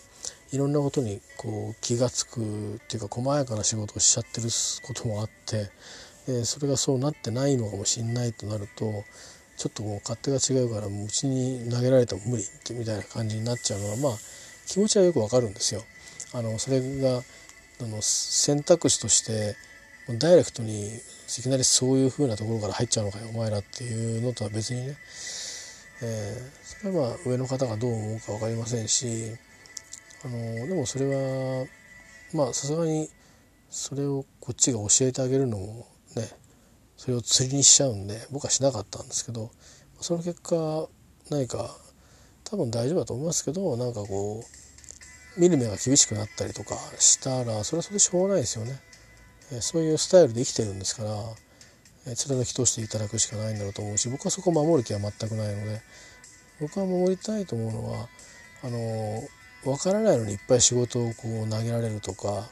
[0.51, 4.47] いろんなことにこう気が付くっていうか細やかな仕事をしちゃってる
[4.83, 5.69] こともあって、
[6.27, 9.03] え、それがそうなってないのかもしんないとなると
[9.57, 14.11] ちょっともう勝手が違うからうちに投げられても無理ってみたいな感じになっちゃうのはまあ
[14.67, 15.83] 気持ちはよくわかるんですよ。
[16.33, 19.55] あのそれがあの選択肢として
[20.17, 24.97] ダイレクトにいきなりそういう風なところから入っちゃうのかよお前らっていうのとは別にね、
[26.01, 29.31] えー、それはまあ上の方がどう思うか分かりませんし
[30.25, 31.65] あのでもそれは
[32.33, 33.09] まあさすがに
[33.69, 36.29] それをこっちが教えてあげるのもね
[36.97, 39.51] それを釣りにしちゃうんで僕はしなかったんですけど
[39.99, 40.87] その結果
[41.29, 41.75] 何か
[42.43, 44.43] 多分大丈夫だと思いますけどなんかこ
[45.37, 48.79] う見る目が厳しくなったりとかしたらそれはそれでしょうがないですよね。
[49.61, 55.81] そういうスタイルで生きてるんですから、貫き通していただくしかないんだろうと思うし僕はそこを守る気は全くないので
[56.59, 58.07] 僕は守りたいと思うのは
[58.63, 59.21] あの
[59.63, 62.49] 分からないのにいっぱい仕事をこう投げられるとか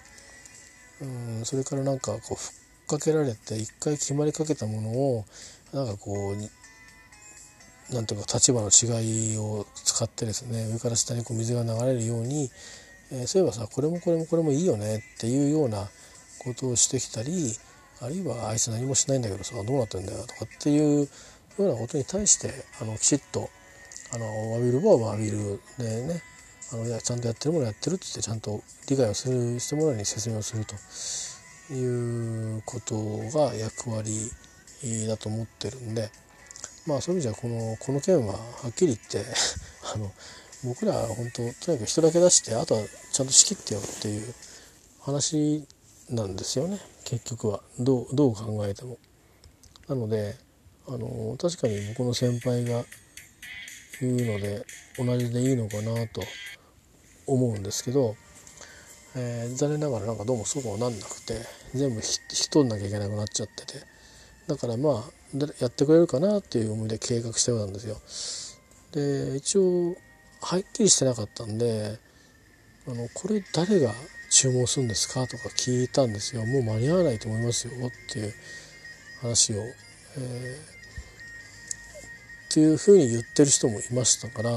[1.02, 1.06] う
[1.42, 2.59] んそれからなんかこう
[2.90, 5.26] かけられて一回決まりかけたものを
[5.74, 12.50] なんかこうなんていうか立場の違いを使ってですね上から下にこう水が流れるように、
[13.12, 15.88] えー、そういえばさこれもこれもこれもいいよねっていうような
[16.40, 17.56] ことをしてきたり
[18.02, 21.08] あるいはあいつ何もしないんだけどさどうなってんだよとかっていうよ
[21.60, 23.50] うなことに対してあのきちっと
[24.14, 24.26] あの
[24.58, 26.22] 詫びる場は詫びるでね
[26.74, 30.76] あのいやちゃんとやってるものやってるって言ってちゃんと理解をするしてもらうに説明をすると。
[31.74, 32.96] いうこと
[33.38, 34.32] が役割
[35.08, 36.10] だと思ってるんで
[36.88, 39.30] まあそういう意味じゃこのこの件ははっきり言って
[39.94, 40.12] あの
[40.64, 44.34] 僕らは本当とにかく人だけ出してあとはちゃんと仕切ってよっていう
[45.02, 45.66] 話
[46.10, 48.98] なんですよね結局はどうどう考えても。
[49.88, 50.38] なので
[50.88, 52.84] あの確かに僕の先輩が
[54.02, 54.66] 言うので
[54.98, 56.24] 同じでいいのかなと
[57.28, 58.16] 思うんですけど、
[59.22, 61.36] えー、残念ながらなんかどうもそうはなんなくて
[61.74, 64.00] 全部引き取んなきゃいけなくなっちゃってて。
[64.48, 67.98] だからまあやってくれるかなっていう思いで計画したようなんですよ。
[68.94, 69.96] で一応
[70.42, 72.00] はっきりしてなかったんで
[72.88, 73.94] あのこれ誰が
[74.32, 76.44] 注文するんですかとか聞いたんですよ。
[76.48, 78.34] もう間に合わないと思いますよっていう
[79.22, 80.56] 話を、えー、
[82.50, 84.50] っていうふうに言ってる人もいましたから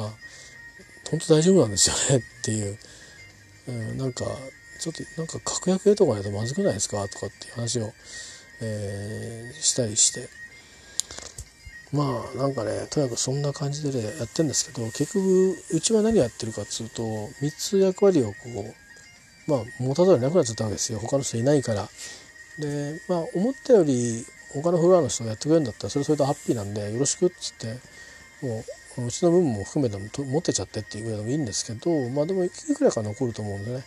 [1.11, 2.79] 本当大丈夫なんですよねっていう、
[3.69, 4.25] うん、なんか
[4.81, 7.07] ちょっとなんか確約とかないとまずくないですか？
[7.09, 7.93] とかっていう話を、
[8.61, 10.29] えー、したりして。
[11.93, 18.35] まあなんかねとにかくそんな感じでねやってるんですけど結局うちは何やってるかっつうと3つ役割をこ
[19.47, 20.99] うまあ持たざるをなくなっちゃったわけですよ。
[21.01, 21.89] 他の人いないから。
[22.59, 27.67] でまあ思ったより他のフロアの人がやってくれるんだったらそれそれとハッピーなんでよろしくっつって
[28.47, 28.65] もう
[28.99, 33.85] うちの分も含めても持ってちゃってっていうぐらいでもいいんですけどまあでもいくらか残ると思うんでね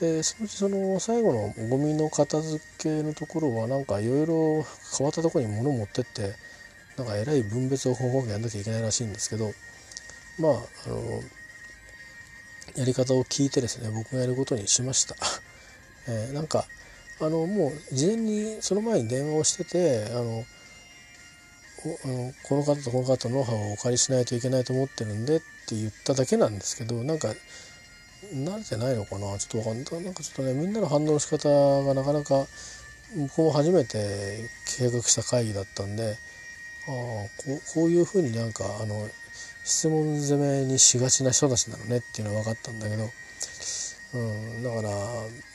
[0.00, 4.66] でそのうちその最後のゴミの片付けのところはなんかいろいろ
[4.98, 6.34] 変わったところに物持ってって
[6.96, 9.52] なんかえらい分別を方法やんなきゃいけないらしいんですけど
[10.38, 10.52] まあ
[10.86, 11.22] あの
[12.76, 15.16] やり方を聞いてですね僕がやることにしました。
[16.08, 16.64] えー、なんか
[17.20, 20.44] あのもう事前にその前に電話をしててあの
[21.82, 27.28] この方とこの方のノウハウをお借りしないといけないと思ってるんでって言っただけなんですけどなんか
[28.32, 29.36] 慣れてないのかな。
[29.38, 30.04] ちょっとわかんない。
[30.04, 31.48] なんかちょっとねみんなの反応の仕方
[31.84, 32.46] がなかなか
[33.16, 36.16] 僕も初めて計画した会議だったんで
[36.88, 39.08] ああこうこういうふうになんかあの
[39.64, 43.10] 質問攻めにしがちな人たちなのねっていうのは分かったんだけど、
[44.14, 44.90] うん、だから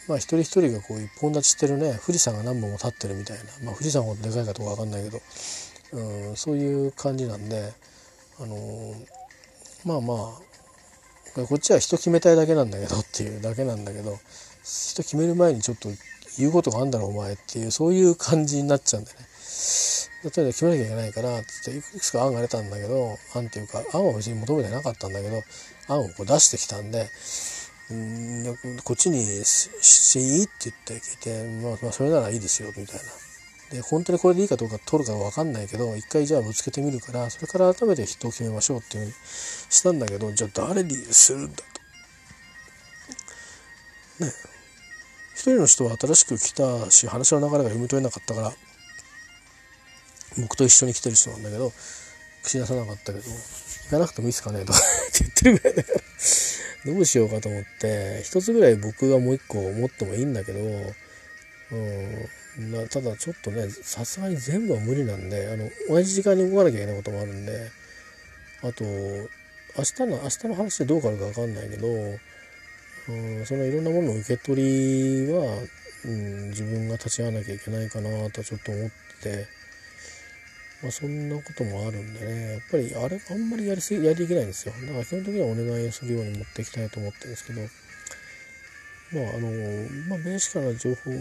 [0.08, 5.22] まあ一人一人がこう一本立ちしてるね富士山が何本も立ってるみたいな、まあ、富士山ほどでかいかどうか分かんないけど、
[5.94, 7.74] うん、そういう感じなんで
[8.40, 8.94] あの
[9.86, 14.18] まあまあこっちは人決めたいだけなんだけどっていうだけなんだけど
[14.64, 15.90] 人決める前にちょっと
[16.38, 19.18] 言うことがあんだろうお前っていうそういう感じになっちゃうんでね。
[20.24, 25.42] 例えば決めなきゃいけないからっていくつか案が出たんだけど案っていうか案は別に求めてなかったんだけど
[25.88, 27.08] 案をこう出してきたんで
[27.92, 33.02] うんこっちにしていいって言って聞いて、まあ、まあそれならいいですよみたいな。
[33.72, 39.14] で本当にこれでいいかどうか取るか分かんないけど一回じゃあぶつけてみるからそれから改めて人を決めましょうっていうふうに
[39.70, 41.64] したんだけどじゃあ誰にするんだと。
[44.26, 44.32] ね。
[45.36, 48.54] 一人の人は新しく来たし話の流れが読み取れなかったから
[50.40, 51.72] 僕と一緒に来てる人なんだけど
[52.44, 54.72] 口出さなかったけど行かなくてもいいですかねと。
[54.72, 54.82] かっ
[55.14, 55.92] て言ってるぐらいだか
[56.86, 67.70] らどうしようかと思って一つぐらい僕がもう一個持ってもいいんだけど、うん、なただちょっとねさすがに全部は無理なんであの同じ時間に動かなきゃいけないこともあるんで
[68.64, 75.44] あと明日の明日の話でどうかあるか分かんないけど、うん、そのいろんなものの受け取りは、
[76.06, 78.90] うん、自分が立ち会わなきゃいけないかなとちょっと思っ
[79.22, 79.58] てて。
[80.84, 87.62] まあ、そんなこともあるんでねやっぱりあれあんまりやりすぎやりできないんですよだから基本的にはお願いをするように持っていきたいと思ってるんですけど
[89.14, 89.50] まああの
[90.08, 91.12] まあベーシカルな情報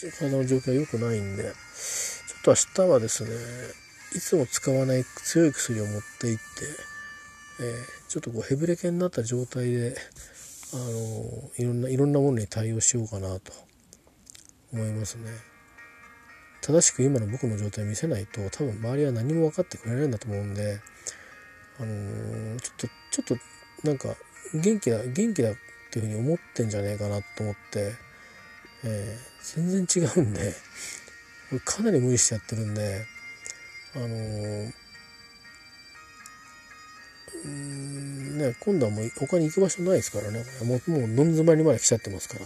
[0.00, 3.30] 体の状況は良くないんでちょっと明日はですね
[4.14, 6.42] いつも使わない強い薬を持っていって、
[7.60, 9.96] えー、ちょっとこうヘブレケになった状態で
[10.72, 13.52] あのいろんないろんなものに対応しようかなと
[14.72, 15.30] 思いますね。
[16.60, 20.80] 正しく今の僕の状態を見せないと多分周りは何も分かってくれないんだと思うんで、
[21.78, 22.88] あのー、ちょっと
[23.22, 23.38] ちょっ
[23.82, 24.08] となんか
[24.52, 25.54] 元気だ元気だっ
[25.92, 27.92] ていうふうに思ってんじゃねえかなと思って、
[28.84, 30.54] えー、全然違うんで
[31.64, 33.06] かなり無理してやってるんで
[33.94, 34.72] あのー、
[37.48, 40.44] んね今度はもう他に行く場所ないですからね。
[40.64, 42.40] もうもうどん詰まりまで来ちゃってますから。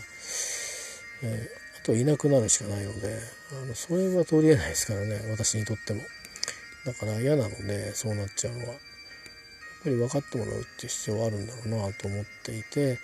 [1.22, 3.18] えーあといなくなるしかないので
[3.62, 5.18] あのそれは取りえないですからね。
[5.30, 6.02] 私にとっても。
[6.84, 8.64] だから嫌なのでそうなっちゃうのは。
[8.66, 8.76] やっ
[9.84, 12.98] ぱり分かってもらうっていう必要はあるんだろうなと思っていて。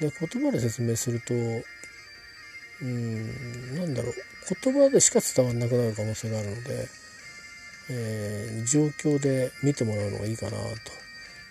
[0.00, 1.34] で言葉で説明すると
[2.82, 4.14] うんなんだろう
[4.62, 6.88] 言葉でしか伝わんなくなる可能性があるので、
[7.90, 10.56] えー、状況で見てもらうのがいいかなと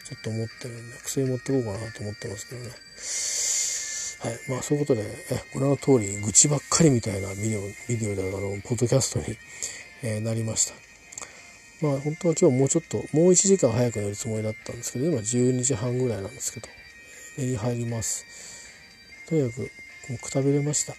[0.09, 2.71] ちょっと思ってるんで薬持ってこうかなと思ってますけどね。
[4.19, 4.39] はい。
[4.49, 5.05] まあそういうことで、
[5.53, 9.37] ご覧の通り、愚痴ばっかりみたいなビデオ、ビデオであの、ポッドキャストに、
[10.01, 10.73] えー、なりました。
[11.81, 16.67] まあ本当は今日もうちょっと、もう1時間早く寝るつもりだったんですけど、今12時半ぐらいなんですけど、
[17.37, 18.25] 寝に入ります。
[19.27, 19.61] とにかく、
[20.09, 20.95] もうくたびれました。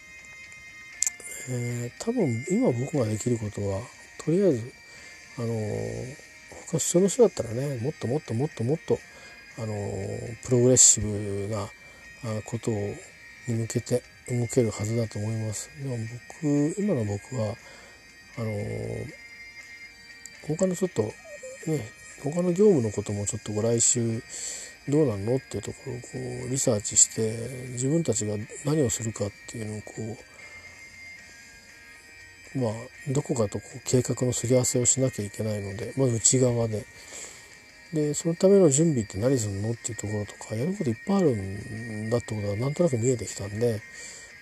[1.48, 3.80] えー、多分今僕ができることは、
[4.24, 4.72] とりあえず、
[5.38, 6.16] あのー、
[6.70, 8.98] 他その人だったらね、もっともっともっともっと、
[9.58, 11.68] あのー、プログレッシブな
[12.44, 12.94] ことを
[13.48, 15.70] に向けて動けるはずだと思います。
[15.82, 15.96] でも
[16.42, 17.56] 僕今の僕は
[18.36, 18.52] あの
[20.46, 21.02] 他のちょっと
[21.66, 21.90] ね
[22.22, 24.22] 他の業務のこともちょっとご来週
[24.88, 25.36] どうなの？
[25.36, 26.08] っていうところをこ
[26.46, 30.16] うリサーチして自分たちが何をするかっていうのをこう
[32.54, 32.72] まあ
[33.08, 36.84] どこかとこう計画のすり合わせをしなきゃいけないのでまず内側で。
[37.92, 43.80] でそのための準備って何するのっていうところとかやることいっぱいあるんだってことはなんとなく見えてきたんで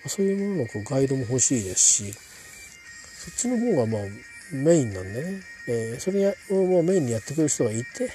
[0.05, 4.01] そういうもののこうガイドも欲しいですしそっちの方がまあ
[4.51, 8.11] メインなんでね、えー、それをもうメインにやってくれる人がいて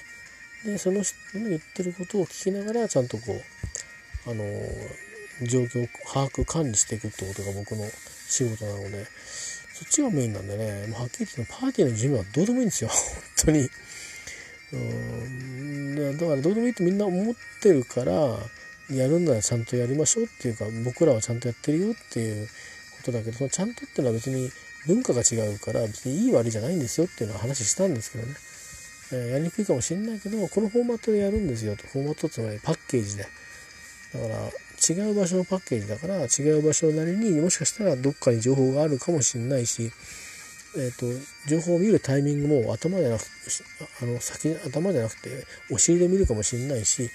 [0.65, 3.25] でその人の言ってることを聞きながらちゃんとこ
[4.27, 7.85] うあのー、状況を把握管理していくってことが僕の
[8.29, 9.05] 仕事なので
[9.75, 12.91] そっちがメインなんでね、まあ、はっきり言ってパーティーの準備はどうでもいいんですよ。
[12.95, 13.69] 本当に。
[14.73, 16.19] うん。
[16.19, 18.13] だからどうでもいいとみんな思ってるから
[18.91, 22.53] やるんならちゃんとやりましょうっていうか僕らはちゃんとやってるよっていうこ
[23.05, 24.51] とだけどそのちゃんとっていうのは別に
[24.87, 28.35] 文化が違うから別にいい悪いじゃないんですよっていうのは話したんですけどね、
[29.13, 31.87] えー、やりにくいかもしれないけどこのフォーマットでやるんですよと。
[31.87, 33.23] フォーマットつまりパッケージで。
[33.23, 34.51] だから
[34.93, 39.91] 違う場所のパッケージだから違う場所なりにもしかしたらどっかに情報があるかもしれないし
[40.77, 41.07] えーと、
[41.49, 43.23] 情報を見るタイミングも頭じゃなく
[44.03, 47.11] あの先頭じゃなくてお尻で見るかもしれないし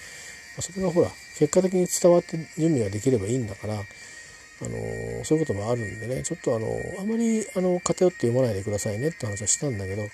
[0.62, 6.68] それがほら結果的に伝わって準備ができればいいんだから、あの、そういうこともあるんでねちょっとあの
[7.00, 10.08] あまりあの偏って読まないでくださいねって話はしたんだけど。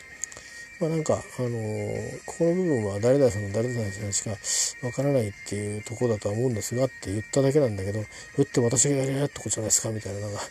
[0.80, 4.32] まあ、なんか、あのー、ここの部分は誰々さんの誰々さんしか
[4.86, 8.04] わからないっていうとこだとは思うんですがって言っただけなんだけど、
[8.38, 10.42] 打って私がやりやってことじゃないですかみたいな、なんか、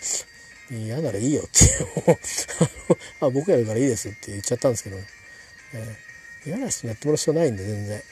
[0.70, 2.18] 嫌ならいいよっていう。
[3.20, 4.96] あ 僕やるからいいですって言っちゃったんですけど、
[5.74, 8.02] えー、嫌な人にやってもらう必要ないんで全然、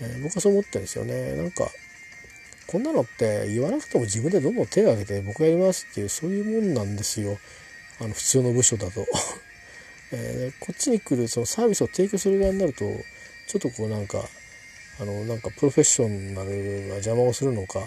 [0.00, 1.32] えー、僕はそう思ってるんですよね。
[1.32, 1.72] なんか
[2.66, 7.38] こんなのって言わなくても自分でどんどん手を挙げて僕やりますっていうそういうもんなんですよ。
[8.00, 9.06] あの普通の部署だと、
[10.14, 12.84] えー、こっちに来るそのサービスを提供する側になると
[13.46, 14.18] ちょっとこうなんか
[15.00, 17.80] あのなんかプロフェッショナルが邪魔をするのか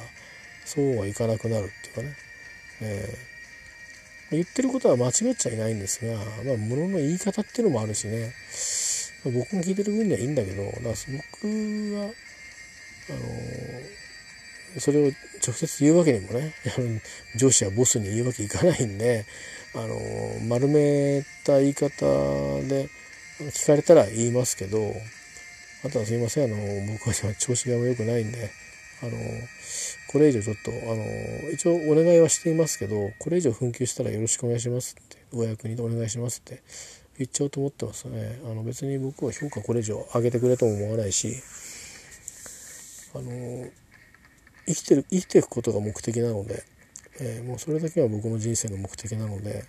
[0.66, 2.16] そうはいかなくなるっていうかね、
[2.82, 3.38] えー
[4.32, 8.34] 言ってることは間違っちゃいないんですが、まあ、物の言い方っていうのもあるしね、
[9.24, 11.48] 僕が聞いてる分にはいいんだけど、だから僕
[11.96, 13.20] は、あの、
[14.80, 15.12] それを
[15.46, 16.54] 直接言うわけにもね、
[17.36, 19.26] 上司やボスに言うわけいかないんで、
[19.74, 20.00] あの、
[20.48, 21.90] 丸めた言い方
[22.62, 22.90] で
[23.40, 24.96] 聞かれたら言いますけど、
[25.84, 28.50] あとはすいません、あの、僕は調子が良くないんで、
[29.02, 29.12] あの、
[30.08, 36.64] これ以上ちょっと、あの、一応お願いはしていますけど、これ以上紛糾したらよろしくお願いしますって、お役にお願いしますって
[37.18, 38.40] 言っちゃおうと思ってますね。
[38.46, 41.36] あの、別に僕は評価これ以上上げてくれとも思わないし、
[43.14, 43.70] あの、
[44.68, 46.64] 生きてる、生きていくことが目的なので、
[47.20, 49.64] えー、もうそれだけは僕の人生の目的なので、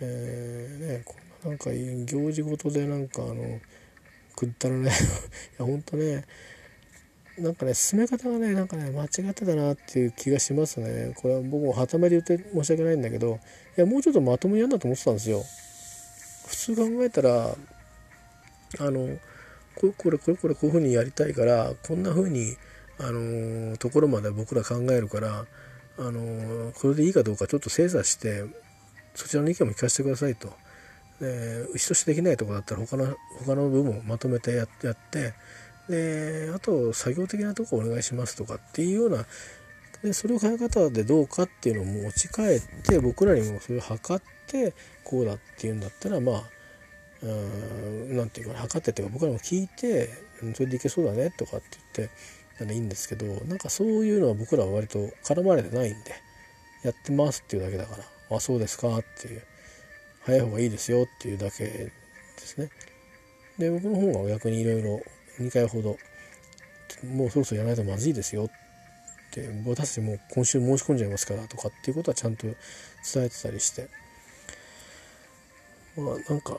[0.00, 3.60] えー、ね、こんななんか行事ごとでなんかあの、
[4.36, 4.90] くったらね
[5.58, 6.24] いや、ほんとね、
[7.38, 11.12] なんかね進め方がねなんかね間違ってたなっていう気がしますね。
[11.16, 13.40] これは僕もはためで言って申し訳ないんだけど
[13.76, 15.42] いやもうちょっとまともにやんだと思ってたんですよ。
[16.46, 17.56] 普通考えたら
[18.78, 19.18] あの
[19.74, 22.56] これこれこれこういうふうにやりたいからこんなふうに
[22.98, 25.46] あのところまで僕ら考えるから
[25.98, 28.44] あのこれでいいかどうかちょっと精査して
[29.14, 30.52] そちらの意見も聞かせてくださいと。
[31.20, 35.32] で牛としてできないとこだったら他の他の部分をまとめてやって
[35.88, 39.24] であと作業的なとこお願いしますとかっていうような
[40.02, 44.74] でそれを考え方でどうかっていうのを持ち帰って僕らにもそれを測って
[45.04, 46.42] こうだっていうんだったらまあ
[47.22, 50.10] 何て言うかな測ってっていうか僕らも聞いて
[50.54, 52.14] それでいけそうだねとかって言って
[52.60, 56.14] いいんですけどなんかそういうのは僕らは割と絡まれてないんで
[56.84, 57.96] やってますっていうだけだか
[58.30, 59.42] らあそうですかっていう
[60.24, 61.92] 早い方がいいですよっていうだけで
[62.36, 62.70] すね。
[63.58, 65.02] で僕の方が逆にいろいろ
[65.40, 65.96] 2回ほど
[67.12, 68.50] もうそろそろやらないとまずいですよっ
[69.32, 72.56] て私たちもう今週申し込んじゃいますからとかっていうことはちゃんと伝
[73.24, 73.88] えてたりして
[75.96, 76.58] まあなんか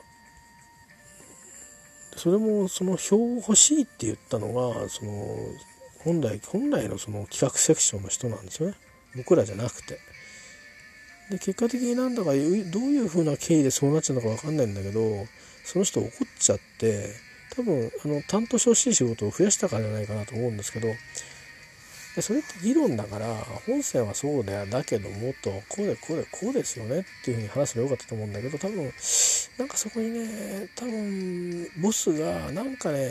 [2.16, 5.36] それもその表欲しいって言ったのがその
[6.04, 8.74] 本来本来のその企画セクションの人なんですよね
[9.16, 9.98] 僕らじゃなくて。
[11.30, 15.00] で結果的になんだかどういうふうな経緯でそうなっちゃうのか分かんないんだけど
[15.64, 17.08] その人怒っちゃって
[17.56, 20.88] 多分あの担当してほしい仕事を増やしたからじゃないかなと思うんですけど
[22.14, 23.26] でそれって議論だから
[23.66, 28.92] 本線はそうだよだけどもっとこうでこうでこうですよねっていうふうに話せばよかったと思うんだけど多分
[29.58, 33.10] なんかそこにね多分ボスがなんかね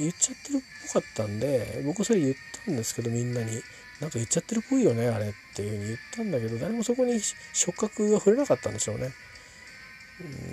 [0.00, 0.60] 言っちゃってるっ
[0.92, 2.34] ぽかったんで僕それ言っ
[2.64, 3.62] たんですけどみんなに。
[4.00, 7.20] なんか言っちゃってるっぽいよねあれっていうふうに言ったんだけど誰もそこに
[7.52, 9.12] 触覚が触れなかったんでしょうね。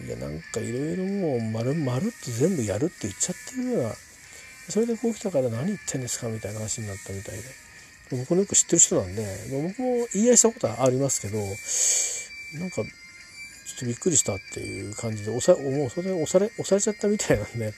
[0.06, 3.94] いやなんかいろいろもう丸々って全部やるって言っちゃってるような。
[4.68, 7.44] それでこう来たから何言ってんですかみたいな話になったみたいで。
[8.12, 11.38] 僕のよく知ってる人なんで僕も言い合いしたことはありますけど
[12.60, 12.86] なんかちょっ
[13.80, 17.74] とびっくりしたっていう感じで押さもうそれで押され押されちゃったみたいなんで。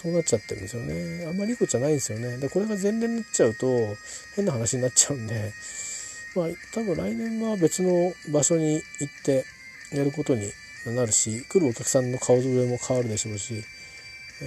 [0.00, 1.26] そうなっちゃってるんですよね。
[1.26, 2.36] あんまりいいことじゃないんですよね。
[2.36, 3.66] でこれが前年になっちゃうと
[4.36, 5.52] 変な話になっちゃうんで。
[6.36, 9.44] まあ多分来年は別の場所に行って
[9.92, 10.52] やることに
[10.86, 13.64] なるし来るお客さんの顔ぶれも変わるでしょうし、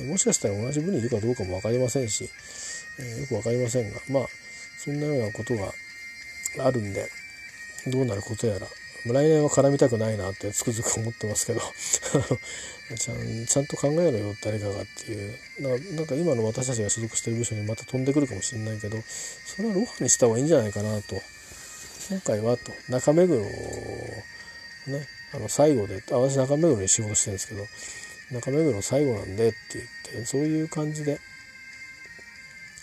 [0.07, 2.29] もしかしたら同じ部にいるかどうかも分かりませんし、
[2.99, 4.27] えよく分かりませんがまあ
[4.77, 5.73] そんなようなことが
[6.59, 7.09] あるんで
[7.87, 8.67] どうなることやら。
[9.05, 11.61] 来年は絡みたくないなってつくづく思ってますけど。
[12.97, 15.37] ちゃんちゃんと考えろよ誰かがっていう。
[15.95, 18.97] なんか今の私たちが所属してる部署にまた飛んでくるかもしれないけど
[19.45, 21.21] それはロハにした方がいいんじゃないかなと。
[22.09, 27.65] 今回はと中目黒をねあの最後で私中目黒に仕事してるんですけど
[28.31, 29.85] 中目黒最後なんでって言っ
[30.23, 31.19] てそういう感じで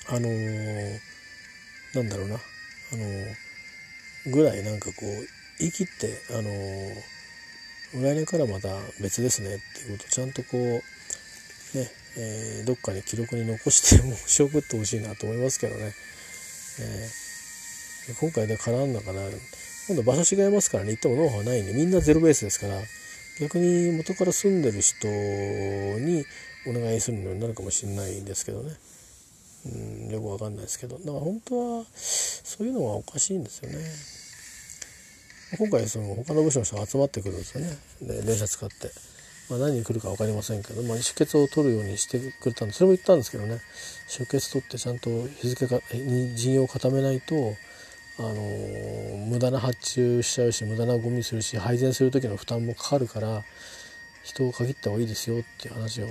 [0.08, 0.98] あのー、
[1.94, 3.34] なんだろうなあのー、
[4.30, 8.68] ぐらいなんかこう言い切ってあの、来年からまた
[9.00, 15.92] 別ですねっていうことをちゃんとこうね、えー、どっかに記録に残してもし送ってほしいなと思いますけどね、
[16.80, 19.20] えー、今回で叶うんだから
[19.88, 20.90] 今度場所違いますからね。
[20.90, 21.72] 行ってもノウハウないんで。
[21.72, 22.74] みんなゼロベースですから。
[23.40, 26.26] 逆に元から住んでる人に
[26.66, 28.72] お願いするのになるかもしれないんですけどね。
[29.64, 30.98] うんよくわかんないですけど。
[30.98, 33.78] だから本当はそういうのはおかしいんですよね。
[35.56, 37.78] 今回その他の部署の人が集まってくるんですよね。
[38.02, 38.90] で電車使って、
[39.48, 43.60] まあ、何人来るか分かりませんけど、まあ、出血を取るようにしてくれたんでそれも言ったんですけどね。
[44.08, 47.54] 出血取ってちゃんと日付かに陣容を固めないと
[48.18, 48.34] あの
[49.26, 53.44] 無駄な発注しちゃうし無駄なゴミするし配膳する時の負担もかかるから
[54.24, 56.08] 人を限った方がいいですよっていう話を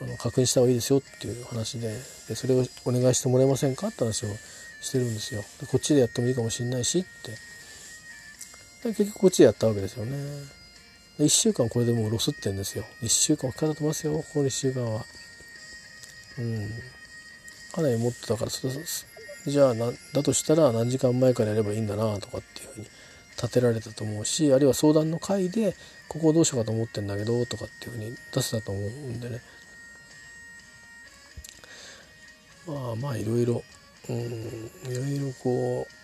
[0.00, 1.88] あの確認した方がいいですよっていう話で
[2.28, 4.28] でそれをお願いしてもらえませんかって話を
[4.80, 5.42] してるんですよ。
[5.60, 7.08] でこっちでやってもいいかもしれないしって
[8.82, 10.16] 結局こっちでやったわけですよね。
[11.18, 12.84] 1週間これでもうロスってんですよ。
[13.02, 15.04] 1週間かかってますよ、この1週間は。
[16.38, 16.68] うん。
[17.72, 22.86] かなり持ってたから、じゃあな、だとしたら何時間前からやればいいんだなとかっていうふうに
[23.36, 25.76] 立てられたと思うし、あるいは相談の会で、
[26.08, 29.40] ここをどうしようかと思ってんだけど、とかっていうふうに出せたと思うんでね。
[32.66, 33.62] まあまあいろいろ、
[34.08, 36.01] うん、いろいろこう、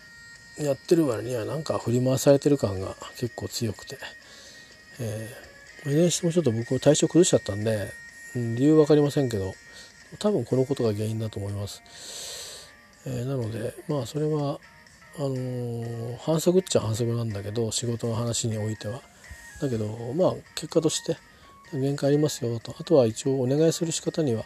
[0.59, 3.97] やってる割にはなんか振り回されてる感が結構強くて、
[4.99, 7.91] えー、いずれにしてもちょっと僕は体調崩しちゃったんで、
[8.35, 9.53] うん、理由分かりませんけど
[10.19, 12.71] 多分このことが原因だと思います、
[13.05, 14.59] えー、なのでまあそれは
[15.17, 19.01] あのー、反則っちゃ反則なんだけど仕事の話においては。
[19.61, 21.17] だけどまあ結果として
[21.73, 22.75] 限界ありますよと。
[22.79, 24.43] あとは一応お願いする仕方には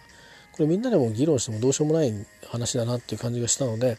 [0.51, 2.13] これみんなでも議論してもどうしようもない
[2.47, 3.97] 話だなっていう感じがしたので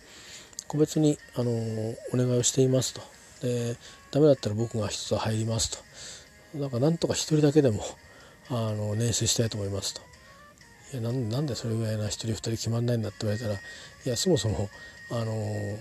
[0.69, 1.51] 個別にあの
[2.13, 3.01] お願いをしていますと。
[3.43, 3.77] で
[4.11, 5.71] ダメだったら僕が一つ入ります
[6.53, 6.59] と。
[6.59, 7.83] だからなんとか一人だけでも
[8.49, 10.01] あの年収したいと思いますと。
[10.93, 13.59] いやなんなんでそれぐらいな一人二人決まんないんだって言われたらい
[14.05, 14.69] やそもそも
[15.11, 15.79] あの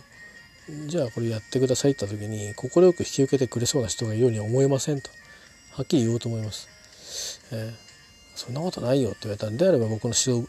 [0.87, 5.09] じゃあこれやってくださいって言った時に快く引き受けてくれそうな人がいるようには思えませんと。
[5.73, 6.69] はっきり言おうと思います。
[7.51, 7.73] えー、
[8.35, 10.47] そんなことないよって言われたんであれば僕の指導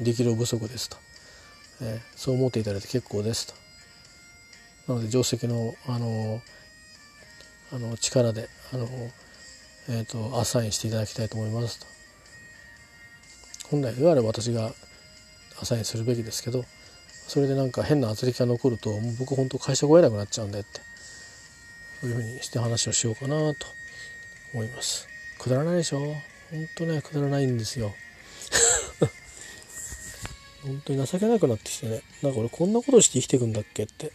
[0.00, 0.96] 力量不足ですと、
[1.82, 3.63] えー、そう思っていただいて結構ですと。
[4.88, 6.42] なので定石のあの
[7.72, 8.88] あの力であの、
[9.88, 11.80] えーと、アサインしていただきたいと思います。
[11.80, 11.86] と
[13.70, 14.72] 本来であれば私が
[15.60, 16.64] アサインするべきですけど
[17.26, 20.80] それでなんか変な圧力が残るともう僕本当会社来れなくなっちゃうんでって
[22.00, 23.66] そういうふうにして話をしようかなと
[24.52, 25.08] 思います。
[25.38, 25.98] くだらないでしょ？
[25.98, 26.14] 本
[26.76, 27.94] 当ねくだらないんですよ。
[30.62, 32.02] 本当に情けなくなってきてね。
[32.22, 34.12] なんか俺こんなことして生きていくんだっけって。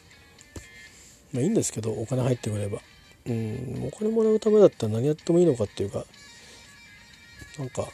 [1.34, 2.80] まあいいんですけどお金入ってくれば。
[3.26, 6.06] うんお金もらうためだったら何やってもいいのかっていうか
[7.60, 7.88] なんか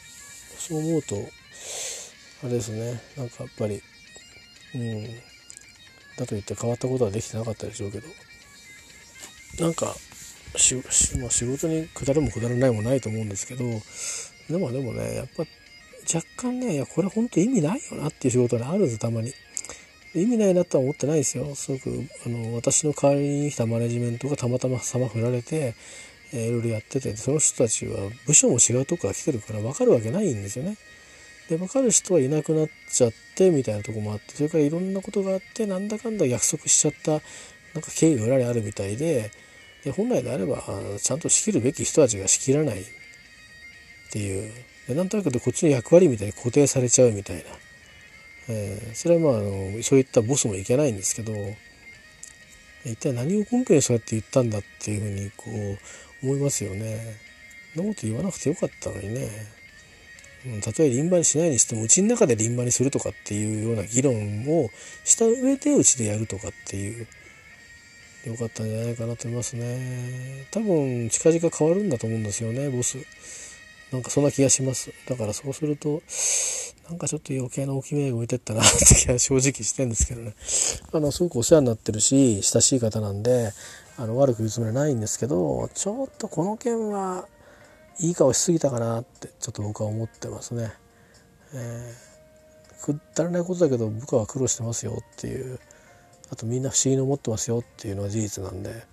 [0.57, 1.15] そう思うと
[2.43, 3.01] あれですね。
[3.17, 3.81] なんかやっぱり
[4.75, 5.05] うん
[6.17, 8.07] だといって変わったことはできてなかったでしょうけど。
[9.59, 9.95] なんか
[10.57, 13.63] しし、まあ、仕事に下るも下らないもないと思うんですけど
[14.49, 15.43] でもでもねやっぱ
[16.13, 19.33] 若干ねいやこれ本当意味ないよなっていう仕事があるんですたまに。
[20.15, 25.75] 意味ないなとは思ってないですよすごくあの私の代わりに来たマネジメントがたまたま様振られて、
[26.33, 30.77] えー、いろいろやっててその人たちは部署も違うとこから来てるから分かるわけないんですよね。
[31.49, 37.21] で分かる人はいなくなっちゃってみたいなとこもあってそれからいろんなことがあってなんだかんだ約束しちゃったなん
[37.83, 39.31] か経緯が裏にあるみたいで
[39.83, 40.63] で本来であれば
[40.99, 42.85] ちゃんと仕切るべき人たちが仕切らないっ
[44.11, 44.51] ていう
[44.87, 47.43] でなんとなくこっちの役割みたいに固定されちゃうみたいな。
[48.47, 51.33] えー、それはまああのそういったボスもいけないんですけど
[52.85, 55.77] 一体何を根拠にそうやって言ったんだっていうふうにこ
[56.23, 57.17] う思いますよね。
[57.75, 59.29] そんなこと言わなくてよかったのにね。
[60.61, 64.13] たとえ輪番にしないにしてもうちの中で輪番にするとかっていうような議論
[64.47, 64.69] を
[65.03, 67.07] した上でうちでやるとかっていう
[68.25, 70.45] よかったんじゃないかなと思いますね。
[70.51, 72.99] 多分近々変わるんだと思うんですよねボス。
[73.91, 74.91] なんかそんな気がします。
[75.07, 76.03] だからそうすると
[76.89, 80.35] なんかちょっと余計な大きめが置いてったなって気は正直してんですけどね
[80.93, 83.53] あのすごくお世話になってるし親しい方なんで
[83.97, 87.27] あの悪く言うつもりはないんですけどちょっとこの件は
[87.99, 90.73] いい顔しすぎたかなってちょっと僕は思ってますね。
[91.53, 95.59] えー、くだらないことだけど部下は苦労してますよっていう
[96.29, 98.85] あとみんな不思議に思ってますよっていうのは事実なんで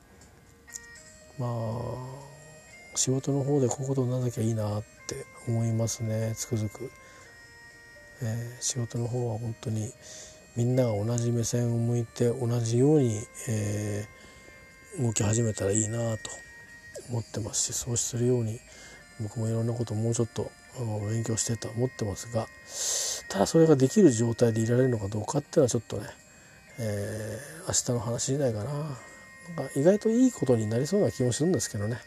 [1.38, 1.51] まあ
[2.95, 6.90] 仕事の方でこういうことにならなきゃいいなって思いますねつくづく。
[8.23, 9.93] えー、仕事の方は本当に
[10.57, 16.31] みんなが同じ目線を向いて同じように、えー、動き始めたらいいなと
[17.11, 18.61] 思ってますしそうするように
[19.20, 20.51] 僕もいろんなことをもうちょっと
[21.11, 22.47] 勉強してとは思ってますが
[23.29, 26.07] ただそれができる状態でいられるのかどうかっていうのはちょっとね、
[26.79, 28.73] えー、明日の話次第かな。
[29.57, 31.99] なんか意外といいことになりそうな気もするんですけどね。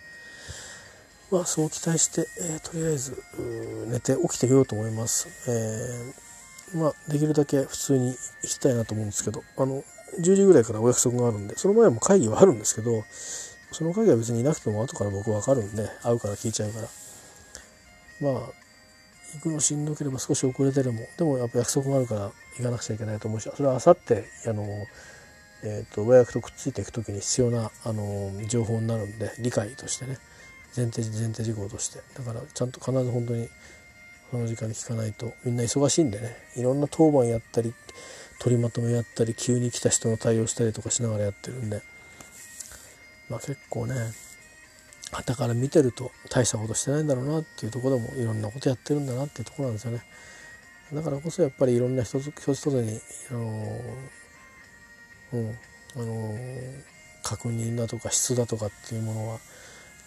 [1.35, 3.21] まあそう期待して、えー、とりあえず
[3.87, 9.83] 寝て起きてみようと思います、えー、まあできるだけ普通に行きたいなと思うんですけどあの
[10.21, 13.03] 10時ぐらいからお約束があるんでその前も会議はあるんですけど
[13.73, 16.87] その会議は別にいなくても後から僕分かるんで会うから聞いちゃうから。
[18.21, 18.41] まあ
[19.33, 24.65] 行くのしんどければ少し遅れてでもでもやっぱ約束があるから行かなくちゃいけないと思うしそれはあさってあの、
[25.65, 30.17] えーと、親役とくっついていく時に必要なあの情報になるんで理解としてね。
[30.75, 31.99] 前提前提事項として。
[32.17, 33.49] だからちゃんと必ず本当に
[34.31, 36.35] その時間に聞かないとみんな忙しいんでね。
[36.55, 37.73] いろんな当番やったり
[38.39, 41.81] 取りまとめやったり急に来た人の対応したりとかしながらやってるんで。
[43.29, 43.95] まあ結構ね
[45.11, 50.03] 旗から見てると大したことしてないんだろうなっていうとこでもいろんなことやってるんだなっていうとこなんですよね。
[50.93, 52.99] だからこそやっぱりいろんな一つ一つ一つに
[53.31, 53.81] あの
[55.33, 55.57] うん
[55.95, 56.35] あの
[57.23, 59.39] 確認だとか質だとかっていうものは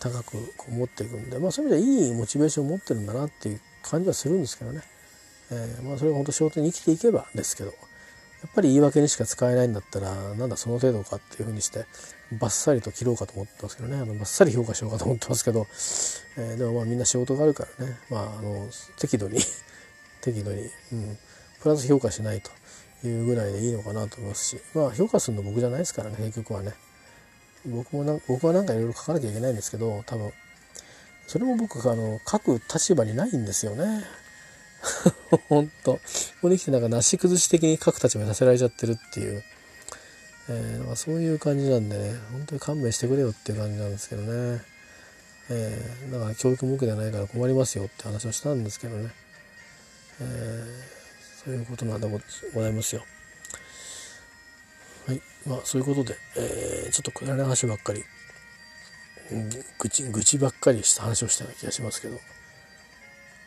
[0.01, 4.83] 高くこう持っていくんで、まあ、そういう意味ではいいモチベーションを持ってるんだなっていう感じはするんですけどね、
[5.51, 7.75] えー、まあ、それが本当仕事に生きていけばですけどや
[8.47, 11.87] っぱり言い訳にしか使えないんだったらなんだその程度かっていうふうにして
[12.39, 13.97] バッサリと切ろうかと思ってますけどね。
[13.97, 15.67] あのバッサリ評価しようかと思ってますけど、
[16.37, 18.69] えー、でもまあみんな仕事があるからね、まあ、あの
[18.99, 19.41] 適度に
[20.21, 21.19] 適度に、うん、
[21.61, 22.43] プラス評価しない
[23.03, 24.61] というぐらいでいいのかなと思いますし。
[24.75, 26.75] まあ評価するの僕じゃないですからね結局はね。
[27.69, 30.33] 僕もな僕はなんかいろいろ書かなきゃいけないんですけど多分。
[31.27, 34.05] それも僕があの書く立場にないんですよね。
[35.49, 35.95] 本当。
[35.95, 36.01] こ
[36.43, 39.45] こに来てなんかなし崩し的に書く立場にさせられちゃってるっていう、
[40.49, 42.15] えー、まあ、そういう感じなんでね。
[42.33, 44.63] 本当に勘弁してくれよっていう感じなんですけどね、
[45.51, 49.11] えー、だから教育目ではないから困りますよって話をしたんですけどね、
[50.21, 52.09] えー、そういうことなんで
[52.55, 53.03] ございますよ。
[55.49, 58.05] まあそういうことで、えー、ちょっとくだらない話ばっかり。
[59.79, 62.19] 愚痴愚痴ばっかりした話をしたような気がしますけど、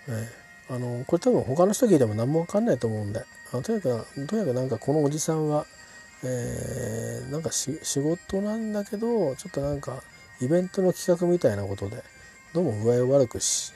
[0.09, 5.65] えー、あのこれ多分他の人聞いても何も分かんないと思うんであのとにかくとにかくなんかこのおじさんは、
[6.23, 10.03] えー、なんか仕事なんだけどちょっとなんか
[10.39, 12.03] イベントの企画みたいなことで
[12.53, 13.73] どうも具合を悪くし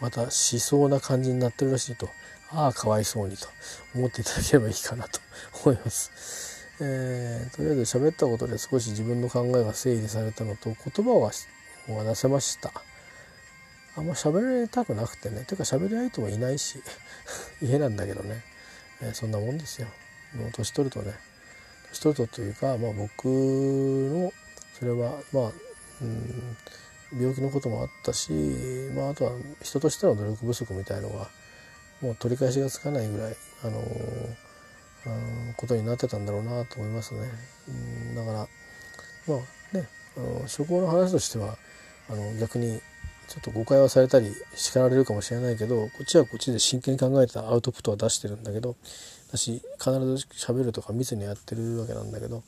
[0.00, 2.08] またしそうな感じになってるらしいと。
[2.50, 3.48] ああかわいそうにと。
[3.94, 5.20] 思っていただければいいかなと
[5.64, 6.55] 思います。
[6.80, 12.70] えー、とりあえず喋ったことで少し自分の考えが整理されたのと言葉が出せました。
[13.96, 15.44] あんま喋りたくなくてね。
[15.46, 16.82] てか喋り相手もいないし
[17.62, 18.44] 家なんだけどね、
[19.00, 19.88] えー、そんなもんですよ。
[20.34, 21.14] もう年取るとね。
[21.90, 24.32] 年取るとというか、まあ、僕の
[24.78, 25.52] それはまあ、
[26.02, 26.56] うん、
[27.18, 28.32] 病気のこともあったし、
[28.94, 31.30] まあ、あとは人としての努力不足みたいのが
[32.02, 34.45] もう取り返しがつかないぐらいあのー
[35.56, 37.20] ことになってたんだろうなと思いますね。
[37.68, 37.70] う
[38.12, 38.48] んだから
[39.26, 41.56] まあねあの処方の話としては
[42.10, 42.80] あの逆に
[43.28, 48.76] ちょっと誤解はされたり叱られるかもしれないけどこっちはこっちで真剣に考えたアウトプットは出してるんだけど
[49.28, 52.44] 私必ず喋るとか密にやってるわけなんだけど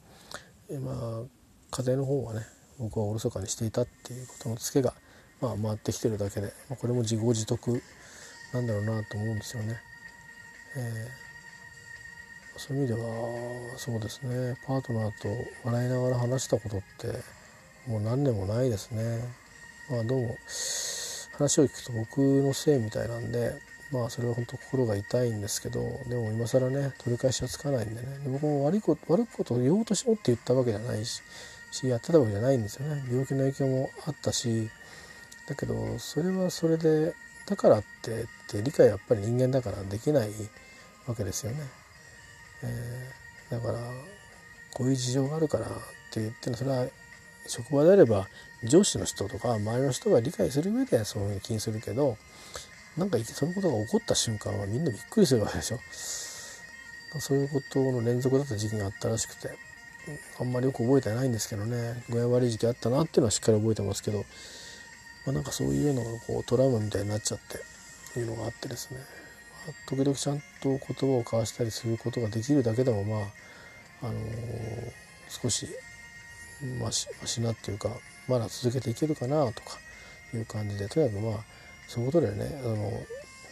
[0.80, 1.22] まあ
[1.70, 2.42] 家庭の方はね
[2.78, 4.94] 僕はおろそかにしていたっていうことのツケが、
[5.40, 7.82] まあ、回ってきてるだけで、まあ、これも自業自得
[8.54, 9.80] なんだろうなと思うんですよね。
[10.76, 11.27] えー
[12.58, 13.08] そういう意味では
[13.76, 15.28] そうですねパートナーと
[15.64, 17.08] 笑いながら話したことって
[17.86, 19.22] もう何年もないですね。
[19.90, 20.28] まあどうも
[21.38, 23.54] 話を聞くと僕のせいみたいなんで
[23.90, 31.22] まあそれは本当心が痛いんですけどでも今更ね取り返しはつかないんでねで僕も悪いこと悪いことを言おうとしろって言ったわけじゃないし
[31.70, 34.68] しやってたわけじゃないんですよね病気の影響もあったし
[35.46, 37.14] だけどそれはそれで
[37.46, 40.30] だからってって理解やっぱり人間だからできない
[41.06, 41.77] わけですよね。
[42.62, 43.78] えー、だから
[44.74, 45.68] こういう事情があるからっ
[46.10, 46.86] て言ってそれは
[47.46, 48.28] 職場であれば
[48.64, 52.16] 上司の人とか周りの人が理解する上でそういうふうに気にするけど
[52.96, 55.78] なんかそのことが起こった瞬間はみんなびっくりするわけでしょ。
[57.20, 59.48] そういうことの連続だった時期があったらしくて
[60.38, 67.38] あんまりよく覚えてないんですけどね具合悪い時期あったなっていうのはしっかり覚えてますけど、まあ、なんかそういうのがこうトラウマみたいになっちゃっ
[68.12, 69.00] ていうのがあってですね
[69.86, 73.16] 時々ちゃんと言葉を交わしたりすることができるだけでもま
[74.02, 74.92] あ、あのー、
[75.28, 75.68] 少し
[76.80, 77.90] ましなっていうか
[78.28, 79.78] まだ続けていけるかなとか
[80.34, 81.44] いう感じでとにかくまあ
[81.86, 82.92] そういうことでねあの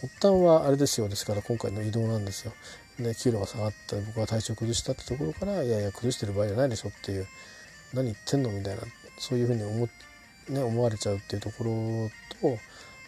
[0.01, 2.53] 発端はあれですよですから今回の移動なんですよ。
[2.99, 7.27] で給料が下がった僕は体調崩したってところからいやいや崩してる場合じゃないでしょっていう
[7.93, 8.83] 何言ってんのみたいな
[9.19, 9.89] そういうふうに思
[10.49, 12.11] ね、思われちゃうっていうところ
[12.41, 12.59] と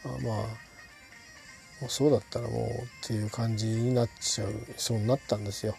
[0.04, 0.67] あまあ
[1.80, 5.76] もうそうだったらもうっていう感じになっちゃうそうになったんですよ。